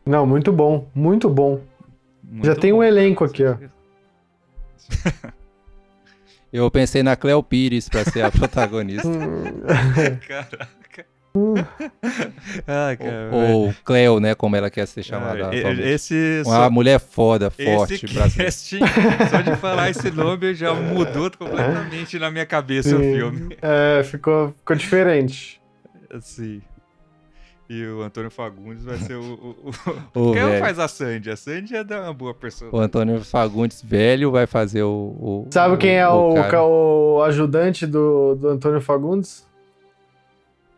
[0.05, 0.89] Não, muito bom.
[0.95, 1.61] Muito bom.
[2.23, 3.51] Muito Já tem um bom, elenco cara.
[3.51, 3.69] aqui,
[5.27, 5.29] ó.
[6.51, 9.09] Eu pensei na Cleo Pires pra ser a protagonista.
[10.27, 10.82] Caraca.
[12.67, 13.29] Ai, cara.
[13.31, 14.35] ou, ou Cleo, né?
[14.35, 15.39] Como ela quer ser chamada.
[15.53, 15.81] É, atualmente.
[15.81, 16.43] esse.
[16.45, 18.45] Uma mulher foda, esse forte, brasileira.
[18.45, 18.79] casting,
[19.31, 23.13] só de falar esse nome já mudou completamente na minha cabeça o Sim.
[23.15, 23.57] filme.
[23.61, 25.59] É, ficou, ficou diferente.
[26.13, 26.61] Assim.
[27.69, 29.21] E o Antônio Fagundes vai ser o.
[29.23, 29.93] o, o...
[30.29, 31.31] O Quem faz a Sandy?
[31.31, 32.69] A Sandy é da- uma boa pessoa.
[32.71, 34.89] O Antônio Fagundes velho vai fazer o.
[35.19, 36.35] o- Sabe quem é o,
[37.15, 39.47] o ajudante do, do Antônio Fagundes?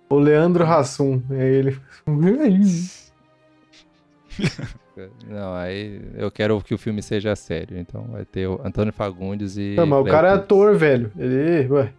[0.09, 1.21] O Leandro Hassum.
[1.31, 1.79] É ele.
[5.27, 7.77] Não, aí eu quero que o filme seja sério.
[7.77, 9.75] Então vai ter o Antônio Fagundes e.
[9.75, 11.11] Não, mas o cara é ator, velho.
[11.17, 11.93] Ele, ué,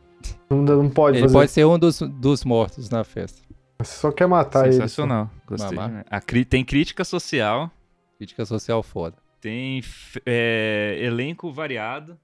[0.48, 1.34] não, não pode Ele fazer.
[1.34, 3.42] pode ser um dos, dos mortos na festa.
[3.78, 4.72] Você só quer matar ele.
[4.74, 5.30] Sensacional.
[5.46, 6.44] Gostei.
[6.46, 7.70] Tem crítica social,
[8.16, 9.16] Crítica social foda.
[9.40, 9.82] tem
[10.24, 12.18] é, elenco variado,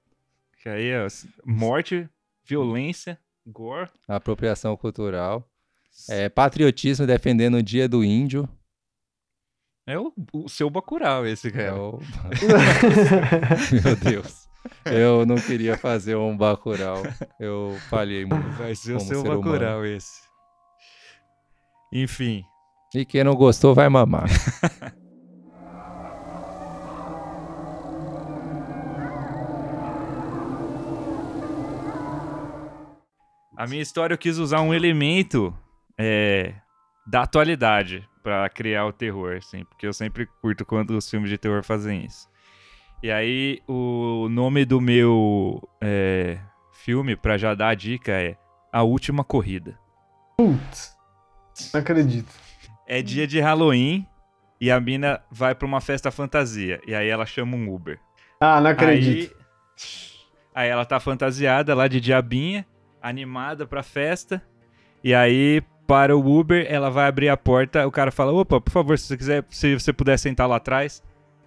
[0.61, 1.05] que aí é
[1.45, 2.09] morte,
[2.43, 3.89] violência, gore.
[4.07, 5.47] Apropriação cultural.
[6.09, 8.47] É, patriotismo defendendo o dia do índio.
[9.85, 11.75] É o, o seu Bacurau esse, É cara.
[11.75, 11.99] o...
[13.83, 14.47] Meu Deus.
[14.85, 17.03] Eu não queria fazer um Bacurau.
[17.39, 18.49] Eu falhei muito.
[18.51, 19.41] Vai ser o seu ser humano.
[19.41, 20.21] Bacurau esse.
[21.91, 22.43] Enfim.
[22.95, 24.29] E quem não gostou vai mamar.
[33.55, 35.55] A minha história eu quis usar um elemento
[35.97, 36.53] é,
[37.05, 41.37] da atualidade pra criar o terror, assim, porque eu sempre curto quando os filmes de
[41.37, 42.27] terror fazem isso.
[43.01, 46.39] E aí o nome do meu é,
[46.71, 48.37] filme, pra já dar a dica, é
[48.71, 49.77] A Última Corrida.
[50.37, 50.95] Putz,
[51.73, 52.33] não acredito.
[52.87, 54.07] É dia de Halloween
[54.59, 56.79] e a mina vai pra uma festa fantasia.
[56.87, 57.99] E aí ela chama um Uber.
[58.39, 59.35] Ah, não acredito.
[60.55, 62.65] Aí, aí ela tá fantasiada lá de diabinha,
[63.01, 64.41] animada pra festa.
[65.03, 67.85] E aí, para o Uber, ela vai abrir a porta.
[67.87, 71.03] O cara fala: opa, por favor, se você quiser, se você puder sentar lá atrás.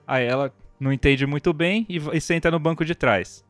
[0.06, 3.44] Aí ela não entende muito bem e, e senta no banco de trás.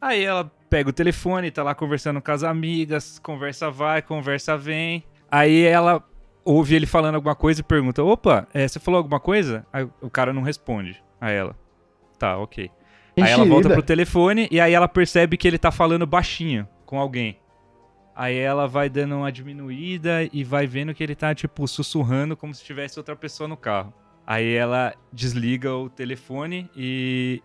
[0.00, 5.04] Aí ela pega o telefone, tá lá conversando com as amigas, conversa vai, conversa vem.
[5.30, 6.02] Aí ela
[6.44, 9.66] ouve ele falando alguma coisa e pergunta: opa, é, você falou alguma coisa?
[9.72, 11.02] Aí o cara não responde.
[11.20, 11.56] Aí ela:
[12.18, 12.70] tá, ok.
[13.18, 16.98] Aí ela volta pro telefone e aí ela percebe que ele tá falando baixinho com
[16.98, 17.38] alguém.
[18.16, 22.54] Aí ela vai dando uma diminuída e vai vendo que ele tá, tipo, sussurrando como
[22.54, 23.92] se tivesse outra pessoa no carro.
[24.26, 27.42] Aí ela desliga o telefone e.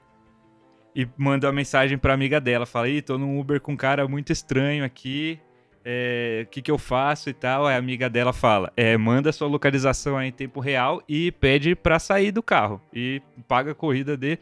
[0.96, 2.66] E manda uma mensagem pra amiga dela.
[2.66, 5.40] Fala, ih, tô num Uber com um cara muito estranho aqui.
[5.86, 7.66] é, O que, que eu faço e tal?
[7.66, 11.76] Aí a amiga dela fala: é, manda sua localização aí em tempo real e pede
[11.76, 12.82] pra sair do carro.
[12.94, 14.40] E paga a corrida dele.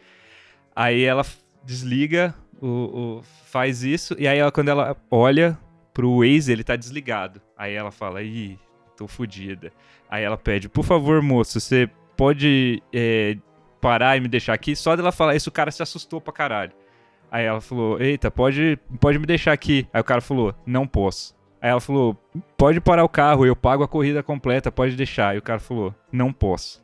[0.76, 1.24] Aí ela
[1.64, 5.58] desliga, o, o- faz isso, e aí ela, quando ela olha
[6.00, 7.42] pro Waze, ele tá desligado.
[7.58, 8.58] Aí ela fala, ih,
[8.96, 9.70] tô fodida.
[10.10, 13.36] Aí ela pede, por favor, moço, você pode é,
[13.82, 14.78] parar e me deixar aqui?
[14.78, 16.72] Só dela falar isso, o cara se assustou pra caralho.
[17.30, 19.86] Aí ela falou, eita, pode, pode me deixar aqui.
[19.92, 21.36] Aí o cara falou, não posso.
[21.62, 22.16] Aí ela falou,
[22.56, 25.32] pode parar o carro, eu pago a corrida completa, pode deixar.
[25.32, 26.82] Aí o cara falou, não posso.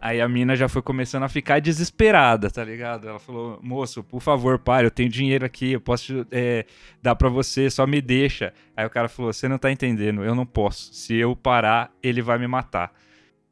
[0.00, 3.08] Aí a mina já foi começando a ficar desesperada, tá ligado?
[3.08, 6.66] Ela falou, moço, por favor, pare, eu tenho dinheiro aqui, eu posso é,
[7.02, 8.52] dar pra você, só me deixa.
[8.76, 10.92] Aí o cara falou, você não tá entendendo, eu não posso.
[10.94, 12.92] Se eu parar, ele vai me matar.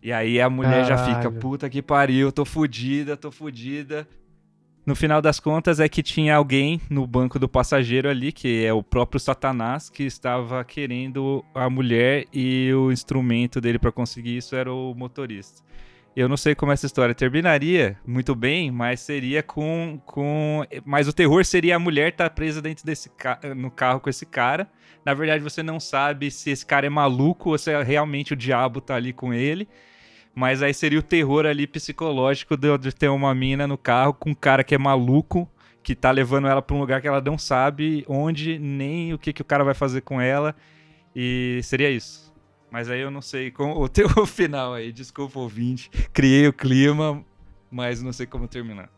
[0.02, 1.40] E aí a mulher já fica, Caralho.
[1.40, 4.07] puta que pariu, tô fudida, tô fudida.
[4.87, 8.72] No final das contas é que tinha alguém no banco do passageiro ali, que é
[8.72, 14.54] o próprio Satanás, que estava querendo a mulher e o instrumento dele pra conseguir isso
[14.54, 15.62] era o motorista.
[16.16, 20.00] Eu não sei como essa história terminaria muito bem, mas seria com.
[20.07, 23.40] com mas o terror seria a mulher estar presa dentro desse ca...
[23.57, 24.70] no carro com esse cara.
[25.05, 28.37] Na verdade, você não sabe se esse cara é maluco ou se é realmente o
[28.37, 29.68] diabo tá ali com ele.
[30.35, 34.31] Mas aí seria o terror ali psicológico de, de ter uma mina no carro com
[34.31, 35.48] um cara que é maluco,
[35.83, 39.33] que tá levando ela pra um lugar que ela não sabe onde, nem o que,
[39.33, 40.55] que o cara vai fazer com ela.
[41.14, 42.23] E seria isso.
[42.74, 45.88] Mas aí eu não sei como o teu final aí, desculpa ouvinte.
[46.12, 47.24] Criei o clima,
[47.70, 48.90] mas não sei como terminar.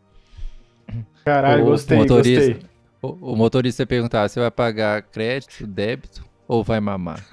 [1.23, 2.69] Caralho, O gostei, motorista- gostei.
[3.03, 7.23] O, o motorista perguntar: você vai pagar crédito, débito ou vai mamar?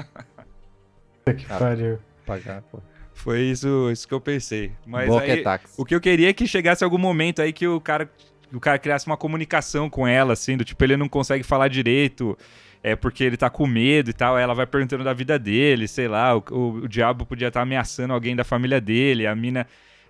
[1.25, 1.57] Puta que Ah.
[1.59, 1.99] pariu.
[2.27, 2.79] Pagar, pô.
[3.15, 4.71] Foi isso, isso que eu pensei.
[4.87, 5.73] Mas Boca aí, é táxi.
[5.81, 8.11] o que eu queria é que chegasse algum momento aí que o cara,
[8.53, 12.37] o cara criasse uma comunicação com ela, assim, do tipo, ele não consegue falar direito,
[12.85, 16.09] é porque ele tá com medo e tal, ela vai perguntando da vida dele, sei
[16.09, 19.67] lá, o, o- o diabo podia estar ameaçando alguém da família dele, a mina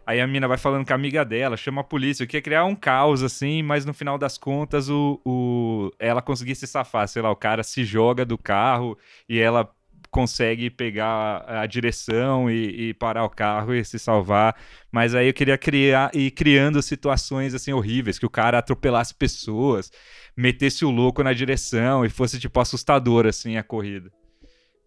[0.06, 2.74] Aí a mina vai falando com a amiga dela, chama a polícia, quer criar um
[2.76, 7.08] caos, assim, mas no final das contas, o, o, ela conseguir se safar.
[7.08, 9.70] Sei lá, o cara se joga do carro e ela
[10.14, 14.54] consegue pegar a direção e, e, parar o carro e se salvar.
[14.92, 19.90] Mas aí eu queria criar e criando situações assim horríveis, que o cara atropelasse pessoas,
[20.36, 24.08] metesse o louco na direção e fosse tipo assustador assim a corrida.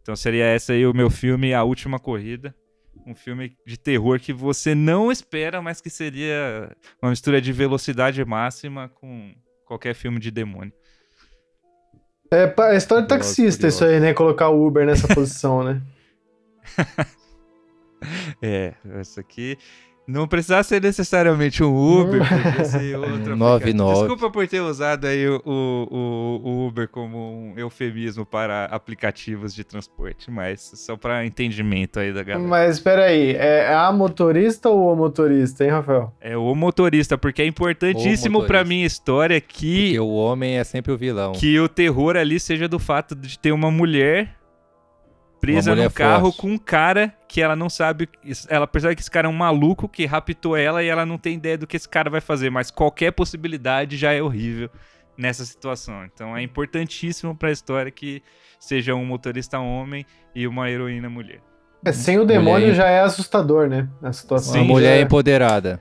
[0.01, 2.55] Então seria essa aí o meu filme A Última Corrida.
[3.05, 8.23] Um filme de terror que você não espera, mas que seria uma mistura de velocidade
[8.23, 9.35] máxima com
[9.65, 10.71] qualquer filme de demônio.
[12.31, 14.13] É a história de taxista isso aí, né?
[14.13, 15.81] Colocar o Uber nessa posição, né?
[18.41, 19.57] é, essa aqui
[20.07, 23.99] não precisava ser necessariamente um Uber, podia ser outro 99.
[23.99, 29.65] Desculpa por ter usado aí o, o, o, Uber como um eufemismo para aplicativos de
[29.65, 32.47] transporte, mas só para entendimento aí da galera.
[32.47, 36.13] Mas espera aí, é a motorista ou o motorista, hein, Rafael?
[36.21, 39.87] É o motorista, porque é importantíssimo para minha história que...
[39.87, 41.33] Porque o homem é sempre o vilão.
[41.33, 44.36] Que o terror ali seja do fato de ter uma mulher
[45.39, 46.37] presa no carro forte.
[46.41, 48.09] com um cara que ela não sabe.
[48.49, 51.35] Ela percebe que esse cara é um maluco que raptou ela e ela não tem
[51.35, 54.69] ideia do que esse cara vai fazer, mas qualquer possibilidade já é horrível
[55.17, 56.05] nessa situação.
[56.05, 58.21] Então é importantíssimo para a história que
[58.59, 61.41] seja um motorista homem e uma heroína mulher.
[61.85, 62.75] É, sem o demônio mulher...
[62.75, 63.87] já é assustador, né?
[64.01, 64.55] A situação.
[64.55, 65.01] Uma mulher é...
[65.01, 65.79] empoderada.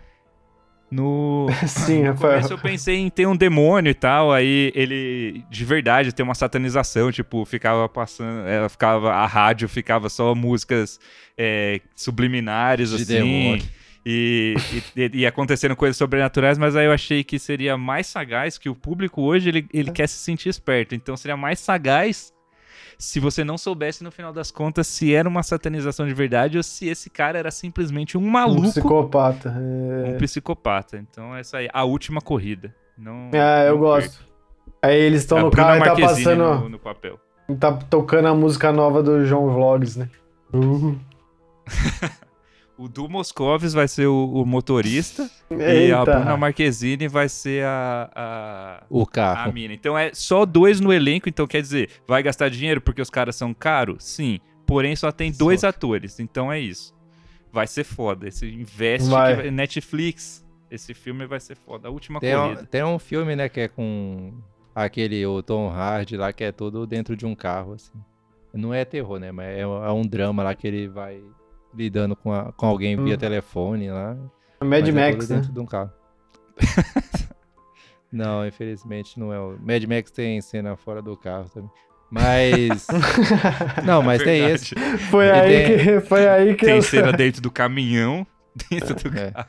[0.91, 5.65] No, Sim, no começo eu pensei em ter um demônio e tal, aí ele de
[5.65, 11.01] verdade tem uma satanização, tipo, ficava passando, ela ficava a rádio ficava só músicas
[11.37, 13.63] é, subliminares de assim.
[14.09, 14.55] E,
[14.95, 18.75] e, e, acontecendo coisas sobrenaturais, mas aí eu achei que seria mais sagaz, que o
[18.75, 22.33] público hoje ele, ele quer se sentir esperto, então seria mais sagaz
[22.99, 26.63] se você não soubesse no final das contas se era uma satanização de verdade ou
[26.63, 28.63] se esse cara era simplesmente um maluco.
[28.63, 29.55] Um psicopata.
[29.57, 30.11] É...
[30.11, 30.97] Um psicopata.
[30.97, 32.75] Então, essa aí, a última corrida.
[32.97, 34.25] Não, é, eu gosto.
[34.81, 36.61] Aí eles estão no carro e tá passando.
[36.61, 37.19] No, no, papel.
[37.59, 40.09] Tá tocando a música nova do João Vlogs, né?
[40.53, 40.97] Uh.
[42.79, 45.73] O Du Moscovis vai ser o, o motorista Eita.
[45.73, 49.49] e a Bruna Marquezine vai ser a, a, o carro.
[49.49, 49.73] A mina.
[49.73, 53.35] Então é só dois no elenco, então quer dizer, vai gastar dinheiro porque os caras
[53.35, 54.05] são caros?
[54.05, 54.41] Sim.
[54.67, 55.69] Porém, só tem dois só.
[55.69, 56.95] atores, então é isso.
[57.51, 58.29] Vai ser foda.
[58.29, 59.51] Esse investe vai.
[59.51, 60.45] Netflix.
[60.71, 61.89] Esse filme vai ser foda.
[61.89, 62.63] A última tem corrida.
[62.63, 64.35] Um, tem um filme, né, que é com
[64.75, 67.93] aquele o Tom Hardy lá, que é todo dentro de um carro, assim.
[68.53, 69.33] Não é terror, né?
[69.33, 71.23] Mas é, é um drama lá que ele vai
[71.77, 73.19] lidando com, a, com alguém via hum.
[73.19, 74.17] telefone lá.
[74.65, 75.41] Mad é Max, é né?
[75.41, 75.93] dentro de um carro.
[78.11, 79.39] não, infelizmente não é.
[79.39, 81.71] O Mad Max tem cena fora do carro também.
[82.11, 82.87] Mas.
[83.85, 84.75] não, mas é tem esse.
[85.11, 85.79] Foi aí, tem...
[85.79, 86.65] que, foi aí que.
[86.65, 86.83] Tem eu...
[86.83, 88.27] cena dentro do caminhão,
[88.71, 89.31] dentro do é.
[89.31, 89.49] carro.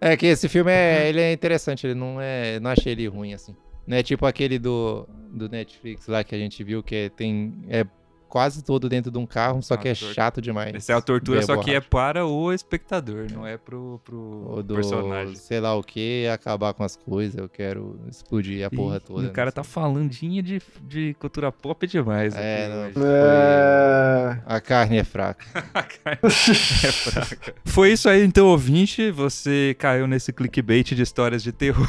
[0.00, 2.60] É que esse filme é, ele é interessante, ele não é.
[2.60, 3.54] Não achei ele ruim assim.
[3.86, 7.52] Não é tipo aquele do, do Netflix lá que a gente viu, que tem.
[7.68, 7.84] É
[8.28, 10.74] quase todo dentro de um carro, só que é chato demais.
[10.74, 14.74] Essa é a tortura, só que é para o espectador, não é pro, pro do,
[14.74, 15.34] personagem.
[15.34, 19.26] Sei lá o que, acabar com as coisas, eu quero explodir a porra toda.
[19.26, 22.34] o cara tá falandinha de, de cultura pop demais.
[22.36, 24.42] É, não, é...
[24.46, 25.46] A carne é fraca.
[25.72, 27.54] a carne é fraca.
[27.64, 29.10] Foi isso aí, então, ouvinte.
[29.10, 31.88] Você caiu nesse clickbait de histórias de terror.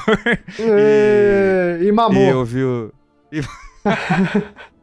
[0.60, 2.22] e, e mamou.
[2.22, 2.94] E ouviu...
[3.32, 3.42] E...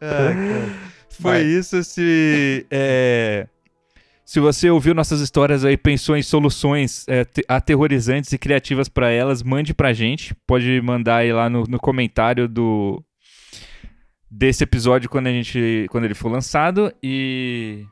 [1.20, 1.42] Foi Vai.
[1.44, 1.82] isso.
[1.84, 3.46] Se, é,
[4.24, 9.42] se você ouviu nossas histórias aí, pensou em soluções é, aterrorizantes e criativas para elas,
[9.42, 10.34] mande pra gente.
[10.46, 13.02] Pode mandar aí lá no, no comentário do
[14.30, 17.84] desse episódio quando a gente quando ele for lançado e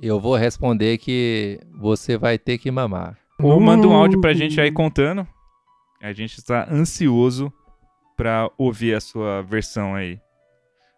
[0.00, 3.18] eu vou responder que você vai ter que mamar.
[3.38, 5.26] Ou manda um áudio pra gente aí contando.
[6.00, 7.52] A gente está ansioso
[8.16, 10.18] para ouvir a sua versão aí.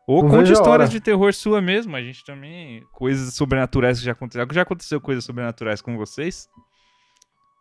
[0.06, 1.96] Ou Não conte histórias de terror sua mesmo.
[1.96, 2.84] A gente também.
[2.92, 4.46] Coisas sobrenaturais que já aconteceram.
[4.52, 6.48] Já aconteceu coisas sobrenaturais com vocês?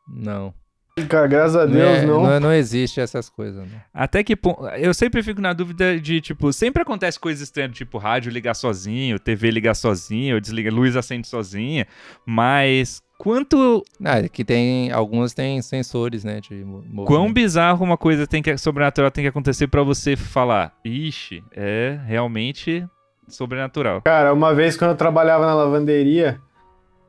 [0.08, 0.54] Não.
[1.10, 1.84] Cara, graças a Deus, não.
[1.84, 2.24] É, não.
[2.24, 3.82] Não, é, não, existe essas coisas, né?
[3.94, 4.66] Até que ponto.
[4.78, 9.20] Eu sempre fico na dúvida de, tipo, sempre acontece coisas estranhas, tipo, rádio ligar sozinho,
[9.20, 11.86] TV ligar sozinho, desliga, luz acende sozinha.
[12.26, 13.84] Mas quanto.
[14.02, 14.90] Ah, é que tem.
[14.90, 16.40] Alguns têm sensores, né?
[16.40, 17.04] De movimento.
[17.04, 20.74] Quão bizarro uma coisa tem que, sobrenatural tem que acontecer para você falar.
[20.86, 22.88] Ixi, é realmente
[23.28, 24.02] sobrenatural.
[24.04, 26.40] Cara, uma vez quando eu trabalhava na lavanderia,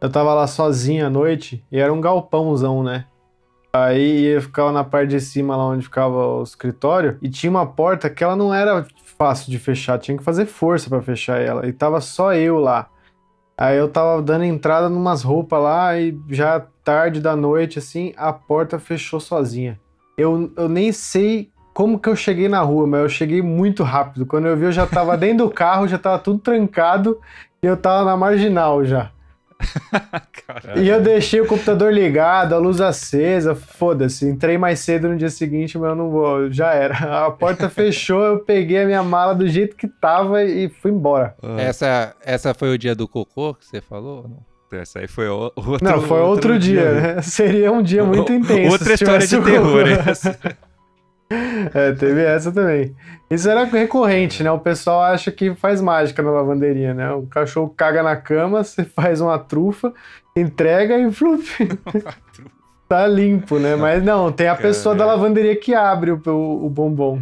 [0.01, 3.05] eu tava lá sozinho à noite e era um galpãozão, né?
[3.85, 7.67] Aí eu ficava na parte de cima, lá onde ficava o escritório, e tinha uma
[7.67, 8.87] porta que ela não era
[9.19, 11.67] fácil de fechar, tinha que fazer força para fechar ela.
[11.67, 12.89] E tava só eu lá.
[13.59, 18.33] Aí eu tava dando entrada numas roupas lá e já tarde da noite, assim, a
[18.33, 19.81] porta fechou sozinha.
[20.17, 24.25] Eu, eu nem sei como que eu cheguei na rua, mas eu cheguei muito rápido.
[24.25, 27.21] Quando eu vi, eu já tava dentro do carro, já tava tudo trancado
[27.63, 29.11] e eu tava na marginal já.
[30.47, 30.83] Caralho.
[30.83, 34.29] E eu deixei o computador ligado, a luz acesa, foda-se.
[34.29, 36.97] Entrei mais cedo no dia seguinte, mas eu não vou, já era.
[37.27, 41.35] A porta fechou, eu peguei a minha mala do jeito que tava e fui embora.
[41.59, 44.45] Essa, essa foi o dia do cocô que você falou?
[44.73, 47.23] Essa aí foi outro Não, foi outro, dia, né?
[47.23, 48.73] Seria um dia muito intenso.
[48.73, 50.39] Outra história de terror, essa.
[51.29, 52.95] É, teve essa também.
[53.29, 54.51] Isso era recorrente, né?
[54.51, 57.11] O pessoal acha que faz mágica na lavanderia, né?
[57.13, 59.93] O cachorro caga na cama, você faz uma trufa,
[60.37, 61.43] entrega e flup.
[62.89, 63.75] tá limpo, né?
[63.75, 65.21] Mas não, tem a pessoa da Caralho.
[65.23, 67.21] lavanderia que abre o, o, o bombom.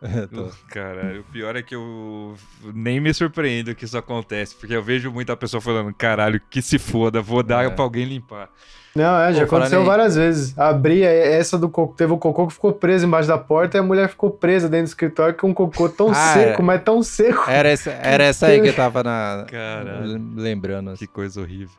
[0.70, 2.34] Caralho, o pior é que eu
[2.74, 6.78] nem me surpreendo que isso acontece, porque eu vejo muita pessoa falando, caralho, que se
[6.78, 7.70] foda, vou dar É.
[7.70, 8.48] pra alguém limpar.
[8.94, 10.58] Não, é, já aconteceu várias vezes.
[10.58, 13.80] Abri é, essa do cocô, teve o cocô que ficou preso embaixo da porta e
[13.80, 16.64] a mulher ficou presa dentro do escritório com um cocô tão Ah, seco, é.
[16.64, 17.48] mas tão seco.
[17.48, 20.20] Era essa, era essa aí que eu tava na, Caralho.
[20.36, 20.94] lembrando.
[20.94, 21.76] Que coisa horrível.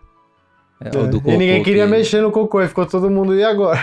[0.79, 3.35] É, É, do e ninguém cocô queria que- mexer no cocô, e ficou todo mundo,
[3.35, 3.79] e agora?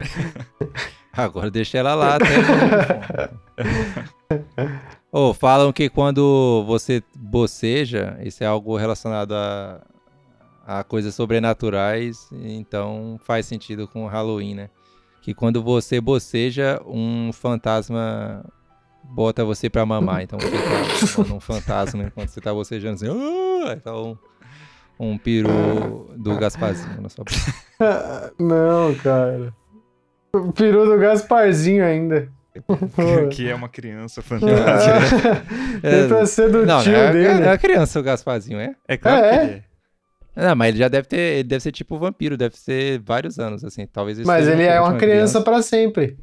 [1.12, 3.30] Agora deixa ela lá até.
[5.10, 9.80] Ô, falam que quando você boceja, isso é algo relacionado a,
[10.66, 14.70] a coisas sobrenaturais, então faz sentido com o Halloween, né?
[15.22, 18.44] Que quando você boceja, um fantasma
[19.04, 20.22] bota você pra mamar.
[20.22, 20.50] Então você
[21.24, 23.06] tá um fantasma enquanto você tá bocejando assim.
[23.08, 24.16] "Ah!" Aí tá um,
[24.98, 28.32] um peru do Gasparzinho na sua boca.
[28.38, 29.52] Não, cara.
[30.34, 32.28] O peru do Gasparzinho ainda.
[33.32, 35.44] que é uma criança fantástica.
[35.82, 37.42] Tem pra ser do Não, tio é, dele.
[37.44, 38.74] é a criança o Gasparzinho, é?
[38.88, 39.62] É claro É, que é.
[40.36, 40.46] É.
[40.48, 41.18] Não, mas ele já deve ter.
[41.18, 43.86] Ele deve ser tipo vampiro, deve ser vários anos, assim.
[43.86, 46.16] Talvez isso Mas ele é uma criança pra sempre.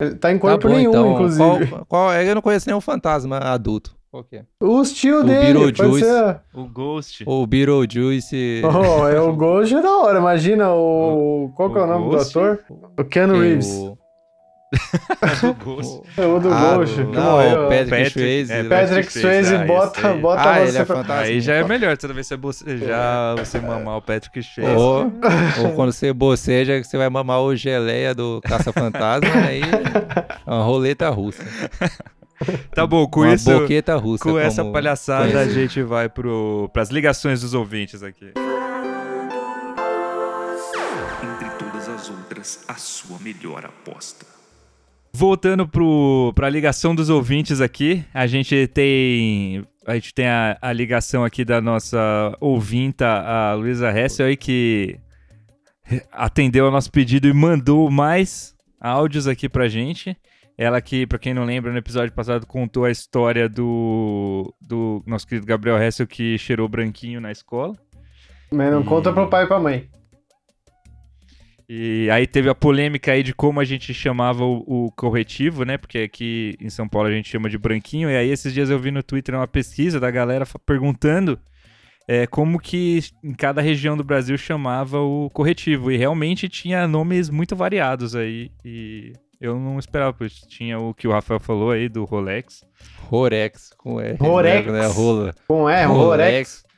[0.00, 1.66] Ele tá em Tá corpo bom, nenhum, então, inclusive.
[1.68, 3.94] Qual, qual, eu não conheço nenhum fantasma adulto.
[4.10, 4.44] Qual que é?
[4.60, 6.04] Os tios O dele, pode Beetlejuice.
[6.06, 6.40] ser.
[6.54, 7.24] O Ghost.
[7.26, 8.62] O Beetlejuice.
[8.64, 10.18] Oh, é o Ghost é da hora.
[10.18, 11.52] Imagina o.
[11.54, 12.32] Qual que é o o nome Ghost?
[12.34, 12.64] do ator?
[12.98, 13.68] O tem Reeves.
[13.68, 13.96] o-
[14.72, 16.00] o Ghost.
[16.16, 16.96] É o do Ah, Ghost.
[17.02, 17.66] não, morreu.
[17.66, 18.52] o Patrick, Patrick- Swayze.
[18.52, 20.96] é, Patrick Swayze Ah, bota, bota Ah, ele você é pra...
[20.96, 21.22] fantasma.
[21.22, 24.74] Aí já é melhor, toda vez que você bocejar, você mamar o Patrick Swayze.
[24.76, 25.12] Ou,
[25.64, 29.60] ou quando você boceja, você vai mamar o geleia do Caça-Fantasma, aí
[30.46, 31.42] é uma roleta russa.
[32.74, 34.24] Tá bom, com uma isso, boqueta russa.
[34.24, 35.52] com essa palhaçada, a conhecido.
[35.52, 38.32] gente vai pro, pras ligações dos ouvintes aqui.
[41.22, 44.24] Entre todas as outras, a sua melhor aposta.
[45.12, 49.64] Voltando pro, pra ligação dos ouvintes aqui, a gente tem.
[49.86, 54.98] A gente tem a, a ligação aqui da nossa ouvinta, a Luísa Hessel, aí, que
[56.12, 60.16] atendeu ao nosso pedido e mandou mais áudios aqui pra gente.
[60.56, 65.26] Ela que, pra quem não lembra, no episódio passado contou a história do, do nosso
[65.26, 67.74] querido Gabriel Hessel que cheirou branquinho na escola.
[68.52, 69.88] Mas não conta pro pai e pra mãe.
[71.72, 75.78] E aí teve a polêmica aí de como a gente chamava o, o corretivo, né?
[75.78, 78.10] Porque aqui em São Paulo a gente chama de branquinho.
[78.10, 81.38] E aí esses dias eu vi no Twitter uma pesquisa da galera perguntando
[82.08, 85.92] é, como que em cada região do Brasil chamava o corretivo.
[85.92, 88.50] E realmente tinha nomes muito variados aí.
[88.64, 92.64] E eu não esperava, pois tinha o que o Rafael falou aí do Rolex.
[93.08, 94.16] Rorex com R.
[94.18, 94.72] Rorex.
[94.72, 94.86] Né?
[94.88, 95.34] Rola.
[95.46, 96.64] Com é, Rolex.
[96.64, 96.69] Rolex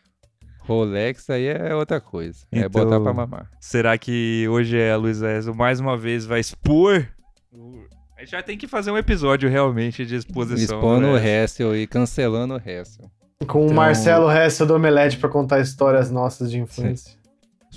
[1.33, 2.45] aí é outra coisa.
[2.53, 3.51] É Então- botar pra mamar.
[3.61, 7.07] Será que hoje a Luísa Ezio mais uma vez vai expor?
[7.53, 7.83] o-
[8.17, 10.77] A gente já tem que fazer um episódio realmente de exposição.
[10.79, 11.43] Expondo o né?
[11.43, 13.11] Hessel e cancelando o Hessel.
[13.49, 17.17] Com o Então- Marcelo Hessel do Omelete pra contar histórias nossas de infância.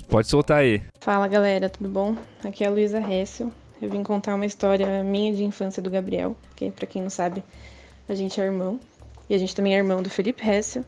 [0.08, 0.82] Pode soltar aí.
[1.00, 2.14] Fala galera, tudo bom?
[2.44, 3.50] Aqui é a Luísa Hessel.
[3.82, 7.42] Eu vim contar uma história minha de infância do Gabriel, que pra quem não sabe,
[8.08, 8.78] a gente é irmão.
[9.28, 10.84] E a gente também é irmão do Felipe Hessel,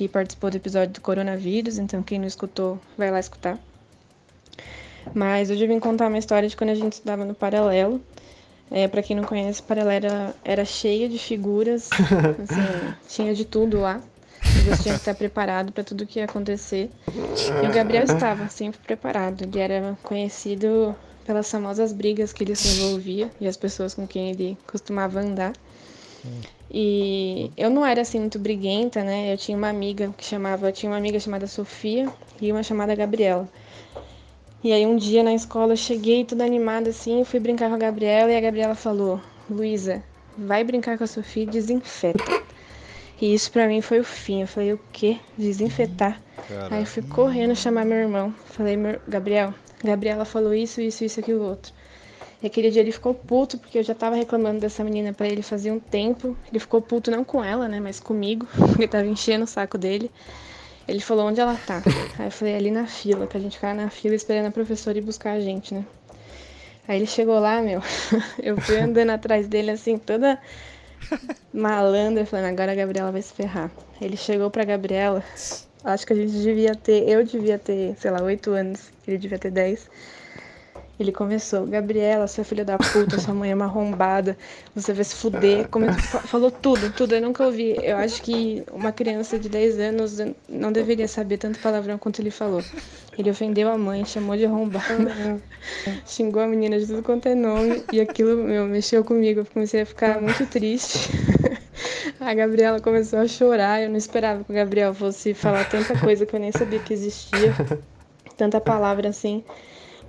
[0.00, 3.58] que participou do episódio do coronavírus, então quem não escutou, vai lá escutar.
[5.12, 8.00] Mas hoje eu vim contar uma história de quando a gente estudava no Paralelo.
[8.70, 11.90] É, para quem não conhece, o Paralelo era, era cheio de figuras,
[12.42, 14.00] assim, tinha de tudo lá.
[14.42, 16.90] Você tinha que estar preparado para tudo que ia acontecer.
[17.62, 19.42] E o Gabriel estava sempre preparado.
[19.42, 20.96] Ele era conhecido
[21.26, 25.52] pelas famosas brigas que ele se envolvia e as pessoas com quem ele costumava andar.
[26.70, 29.32] E eu não era assim muito briguenta, né?
[29.32, 32.08] Eu tinha uma amiga que chamava, eu tinha uma amiga chamada Sofia
[32.40, 33.48] e uma chamada Gabriela.
[34.62, 37.78] E aí um dia na escola eu cheguei toda animada assim, fui brincar com a
[37.78, 40.02] Gabriela e a Gabriela falou: "Luísa,
[40.38, 42.50] vai brincar com a Sofia e desinfeta".
[43.20, 44.40] E isso pra mim foi o fim.
[44.40, 45.18] Eu falei, o quê?
[45.36, 46.20] Desinfetar.
[46.70, 48.34] Aí eu fui correndo chamar meu irmão.
[48.46, 49.52] Falei, meu, Gabriel,
[49.84, 51.72] Gabriela falou isso, isso, isso, aquilo, outro.
[52.42, 55.42] E aquele dia ele ficou puto, porque eu já tava reclamando dessa menina pra ele
[55.42, 56.36] fazia um tempo.
[56.50, 58.46] Ele ficou puto não com ela, né, mas comigo.
[58.78, 60.10] Ele tava enchendo o saco dele.
[60.88, 61.82] Ele falou onde ela tá.
[62.18, 65.02] Aí eu falei, ali na fila, pra gente ficar na fila esperando a professora ir
[65.02, 65.84] buscar a gente, né?
[66.88, 67.80] Aí ele chegou lá, meu.
[68.42, 70.40] Eu fui andando atrás dele assim, toda
[71.52, 73.70] malandra, falando, agora a Gabriela vai se ferrar.
[74.00, 75.22] Ele chegou pra Gabriela,
[75.84, 79.38] acho que a gente devia ter, eu devia ter, sei lá, oito anos, ele devia
[79.38, 79.88] ter dez.
[81.00, 84.36] Ele começou, Gabriela, sua filha da puta, sua mãe é uma arrombada,
[84.74, 85.66] você vai se fuder.
[85.68, 85.90] Come...
[85.94, 87.74] Falou tudo, tudo, eu nunca ouvi.
[87.82, 92.30] Eu acho que uma criança de 10 anos não deveria saber tanto palavrão quanto ele
[92.30, 92.62] falou.
[93.16, 95.40] Ele ofendeu a mãe, chamou de arrombada,
[96.04, 99.40] xingou a menina de tudo quanto é nome, e aquilo, meu, mexeu comigo.
[99.40, 101.08] Eu comecei a ficar muito triste.
[102.20, 106.26] A Gabriela começou a chorar, eu não esperava que o Gabriel fosse falar tanta coisa
[106.26, 107.54] que eu nem sabia que existia.
[108.36, 109.42] Tanta palavra assim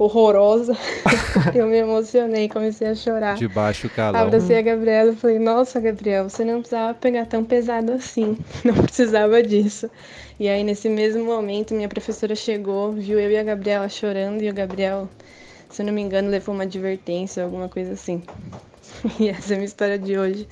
[0.04, 0.76] horrorosa.
[1.54, 3.36] eu me emocionei, comecei a chorar.
[3.36, 4.20] De baixo calão.
[4.20, 8.38] Abracei a Gabriela e falei, nossa, Gabriel, você não precisava pegar tão pesado assim.
[8.66, 9.90] Não precisava disso.
[10.40, 14.50] E aí, nesse mesmo momento, minha professora chegou, viu eu e a Gabriela chorando, e
[14.50, 15.08] o Gabriel,
[15.70, 18.24] se eu não me engano, levou uma advertência, alguma coisa assim.
[19.20, 20.48] E essa é a minha história de hoje,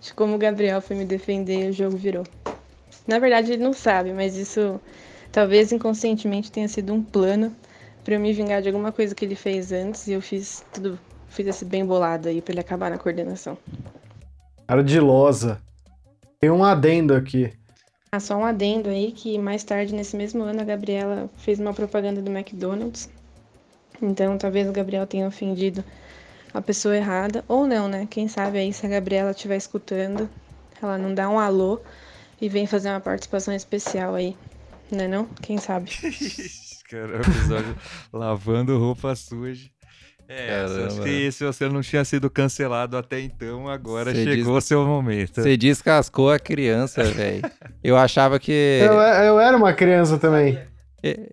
[0.00, 2.24] de como o Gabriel foi me defender e o jogo virou.
[3.06, 4.80] Na verdade, ele não sabe, mas isso
[5.32, 7.54] talvez inconscientemente tenha sido um plano
[8.04, 10.98] para eu me vingar de alguma coisa que ele fez antes e eu fiz tudo,
[11.28, 13.56] fiz esse bem bolado aí para ele acabar na coordenação.
[14.66, 15.60] Ardilosa.
[16.40, 17.52] Tem um adendo aqui.
[18.12, 21.74] Ah, só um adendo aí que mais tarde, nesse mesmo ano, a Gabriela fez uma
[21.74, 23.08] propaganda do McDonald's.
[24.02, 25.84] Então, talvez o Gabriel tenha ofendido
[26.52, 28.08] a pessoa errada, ou não, né?
[28.10, 30.28] Quem sabe aí se a Gabriela estiver escutando,
[30.82, 31.80] ela não dá um alô
[32.40, 34.36] e vem fazer uma participação especial aí,
[34.90, 35.26] né não?
[35.42, 35.90] Quem sabe?
[36.90, 37.76] Cara, o episódio
[38.12, 39.70] lavando roupa suja.
[40.28, 44.60] É, acho que se você não tinha sido cancelado até então, agora Cê chegou o
[44.60, 45.40] seu momento.
[45.42, 47.42] Você descascou a criança, velho.
[47.82, 48.80] Eu achava que.
[48.82, 50.58] Eu, eu era uma criança também.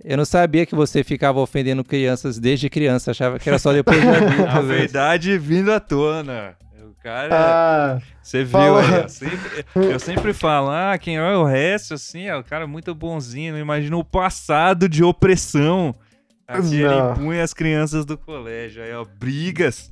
[0.03, 3.99] Eu não sabia que você ficava ofendendo crianças desde criança, achava que era só depois
[3.99, 4.49] de adulto.
[4.49, 6.55] A verdade vindo à tona.
[6.97, 7.29] O cara.
[7.31, 8.93] Ah, você viu aí?
[9.01, 12.93] Eu sempre, eu sempre falo, ah, quem é o resto, assim, é o cara muito
[12.93, 13.53] bonzinho.
[13.53, 15.93] Não imagina o passado de opressão.
[16.47, 18.81] Aqui ele impunha as crianças do colégio.
[18.81, 19.91] Aí, ó, brigas.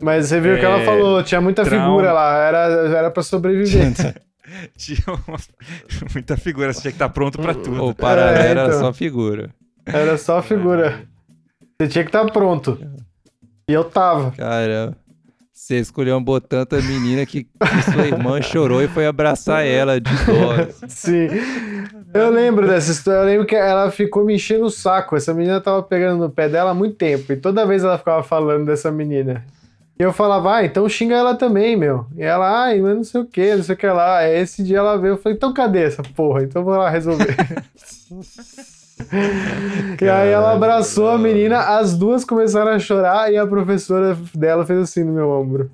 [0.00, 1.84] Mas você viu o é, que ela é, falou, tinha muita trauma.
[1.84, 2.58] figura lá, era,
[2.96, 3.92] era pra sobreviver.
[4.76, 5.38] tinha uma,
[6.12, 7.84] muita figura, você tinha que estar pronto pra tudo.
[7.84, 9.50] O paralelo é, então, era só figura.
[9.84, 11.02] Era só figura.
[11.78, 12.78] Você tinha que estar pronto.
[13.68, 14.30] E eu tava.
[14.32, 14.96] Caramba.
[15.60, 20.10] Você escolheu uma tanta menina que, que, sua irmã chorou e foi abraçar ela de
[20.24, 20.52] dó.
[20.52, 21.28] Assim.
[21.28, 21.28] Sim.
[22.14, 23.20] Eu lembro dessa história.
[23.20, 25.14] Eu lembro que ela ficou me enchendo o saco.
[25.16, 27.30] Essa menina tava pegando no pé dela há muito tempo.
[27.30, 29.44] E toda vez ela ficava falando dessa menina.
[29.98, 32.06] E eu falava, ah, então xinga ela também, meu.
[32.16, 34.16] E ela, ai, mas não sei o que, não sei o que lá.
[34.16, 36.42] Aí esse dia ela veio, eu falei, então cadê essa porra?
[36.42, 37.36] Então vou lá resolver.
[40.00, 44.64] e aí ela abraçou a menina, as duas começaram a chorar e a professora dela
[44.66, 45.70] fez assim no meu ombro.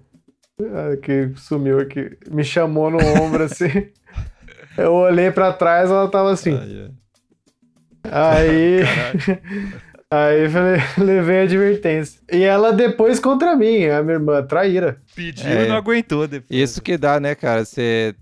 [0.61, 2.17] Ah, que sumiu aqui.
[2.31, 3.89] Me chamou no ombro assim.
[4.77, 6.59] Eu olhei pra trás, ela tava assim.
[8.05, 8.83] Aí.
[10.11, 12.21] Aí falei, levei a advertência.
[12.33, 14.99] E ela depois contra mim, a minha irmã, traíra.
[15.15, 16.49] Pediu é, e não aguentou depois.
[16.51, 17.65] Isso que dá, né, cara?
[17.65, 18.15] Você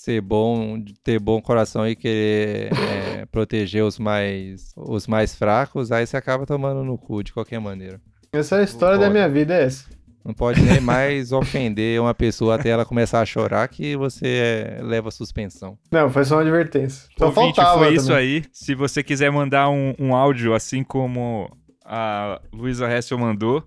[0.00, 6.06] ser bom, ter bom coração e querer é, proteger os mais, os mais fracos, aí
[6.06, 8.00] você acaba tomando no cu de qualquer maneira.
[8.32, 9.84] Essa é a história da minha vida, é essa.
[10.24, 14.82] Não pode nem mais ofender uma pessoa até ela começar a chorar que você é,
[14.82, 15.76] leva suspensão.
[15.92, 17.06] Não, foi só uma advertência.
[17.18, 18.00] Só Ouvinte, faltava foi também.
[18.00, 18.44] isso aí.
[18.52, 21.50] Se você quiser mandar um, um áudio assim como
[21.84, 23.62] a Luísa Hessel mandou,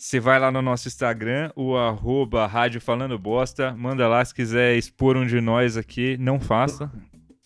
[0.00, 4.74] você vai lá no nosso Instagram, o arroba Rádio Falando Bosta, manda lá se quiser
[4.74, 6.90] expor um de nós aqui, não faça.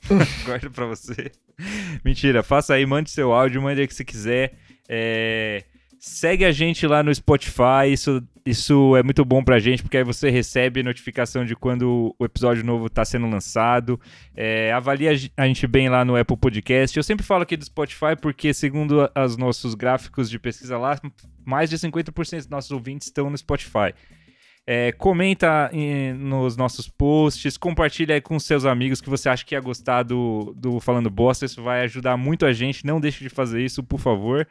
[0.46, 1.32] Guarda pra você.
[2.04, 4.56] Mentira, faça aí, mande seu áudio, mande aí que você quiser.
[4.88, 5.64] É...
[6.06, 10.04] Segue a gente lá no Spotify, isso isso é muito bom pra gente, porque aí
[10.04, 13.98] você recebe notificação de quando o episódio novo tá sendo lançado.
[14.36, 16.94] É, avalia a gente bem lá no Apple Podcast.
[16.94, 21.00] Eu sempre falo aqui do Spotify porque, segundo os nossos gráficos de pesquisa lá,
[21.42, 23.94] mais de 50% dos nossos ouvintes estão no Spotify.
[24.66, 29.60] É, comenta em, nos nossos posts, compartilha com seus amigos que você acha que ia
[29.60, 31.46] gostar do, do Falando Bosta.
[31.46, 32.84] Isso vai ajudar muito a gente.
[32.84, 34.46] Não deixe de fazer isso, por favor.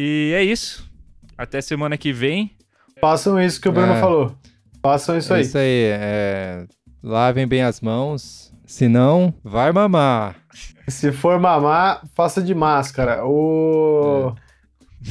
[0.00, 0.88] E é isso.
[1.36, 2.52] Até semana que vem.
[3.00, 4.00] Façam isso que o Bruno é.
[4.00, 4.32] falou.
[4.80, 5.42] Façam isso aí.
[5.42, 5.90] Isso aí.
[5.90, 6.66] É...
[7.02, 8.54] lavem bem as mãos.
[8.64, 10.36] Se não, vai mamar.
[10.86, 13.26] Se for mamar, faça de máscara.
[13.26, 14.36] O...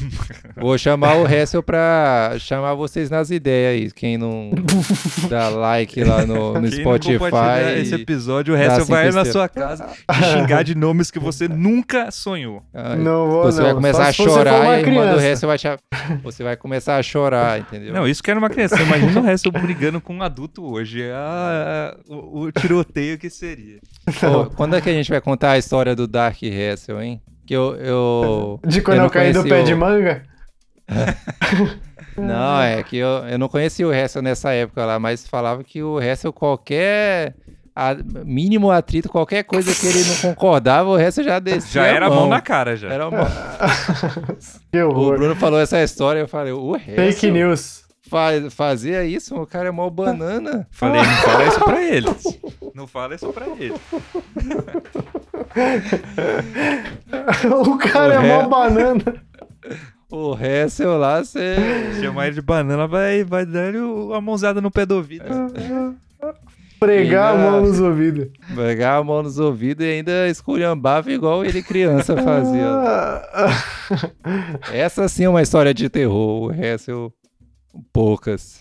[0.56, 3.90] Vou chamar o Hessel pra chamar vocês nas ideias aí.
[3.92, 4.50] Quem não
[5.28, 7.78] dá like lá no, no Quem Spotify.
[7.78, 12.10] esse episódio, o cinco vai na sua casa te xingar de nomes que você nunca
[12.10, 12.62] sonhou.
[12.72, 13.66] Ah, Não vou, você não.
[13.66, 15.26] vai começar Só a chorar e a irmã do criança.
[15.26, 15.68] Hessel vai te...
[16.22, 17.92] Você vai começar a chorar, entendeu?
[17.92, 18.80] Não, isso que era uma criança.
[18.80, 21.02] Imagina o resto brigando com um adulto hoje.
[21.12, 23.78] Ah, o, o tiroteio que seria.
[24.20, 27.20] Pô, quando é que a gente vai contar a história do Dark Hessel, hein?
[27.48, 27.74] Que eu...
[27.76, 28.60] eu...
[28.68, 30.22] De quando eu eu, caí do pé o- de manga?
[32.14, 35.82] Não, é que eu, eu não conhecia o Hessel nessa época lá, mas falava que
[35.82, 37.34] o Hessel, qualquer
[37.76, 42.06] a- mínimo atrito, qualquer coisa que ele não concordava, o Hessel já descia Já era
[42.06, 42.20] a mão.
[42.22, 42.88] mão na cara já.
[42.88, 43.26] Era a mão.
[44.72, 45.16] Que O horror.
[45.16, 47.84] Bruno falou essa história, eu falei, o Hessel Fake news.
[48.10, 50.66] fa- fazia isso, o cara é mó banana.
[50.72, 52.40] Falei, não fala isso pra eles.
[52.74, 53.80] Não fala isso pra eles.
[57.66, 59.02] o cara O é mó ré- banana.
[60.10, 61.54] O Hessel lá, você...
[62.00, 63.76] Chamar ele de banana vai, vai dar ele
[64.14, 65.26] a mãozada no pé do ouvido.
[66.80, 68.28] Pregar a Ainda- mão nos ouvidos.
[68.54, 72.70] Pegar a mão nos ouvidos e ainda esculhambava igual ele criança fazia.
[74.72, 77.12] Essa sim é uma história de terror, o Hessel,
[77.92, 78.60] poucas.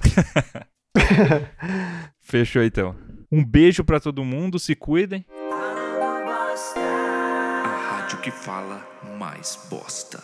[2.20, 2.94] Fechou então.
[3.32, 5.26] Um beijo pra todo mundo, se cuidem
[8.08, 8.82] rádio que fala
[9.20, 10.24] mais bosta.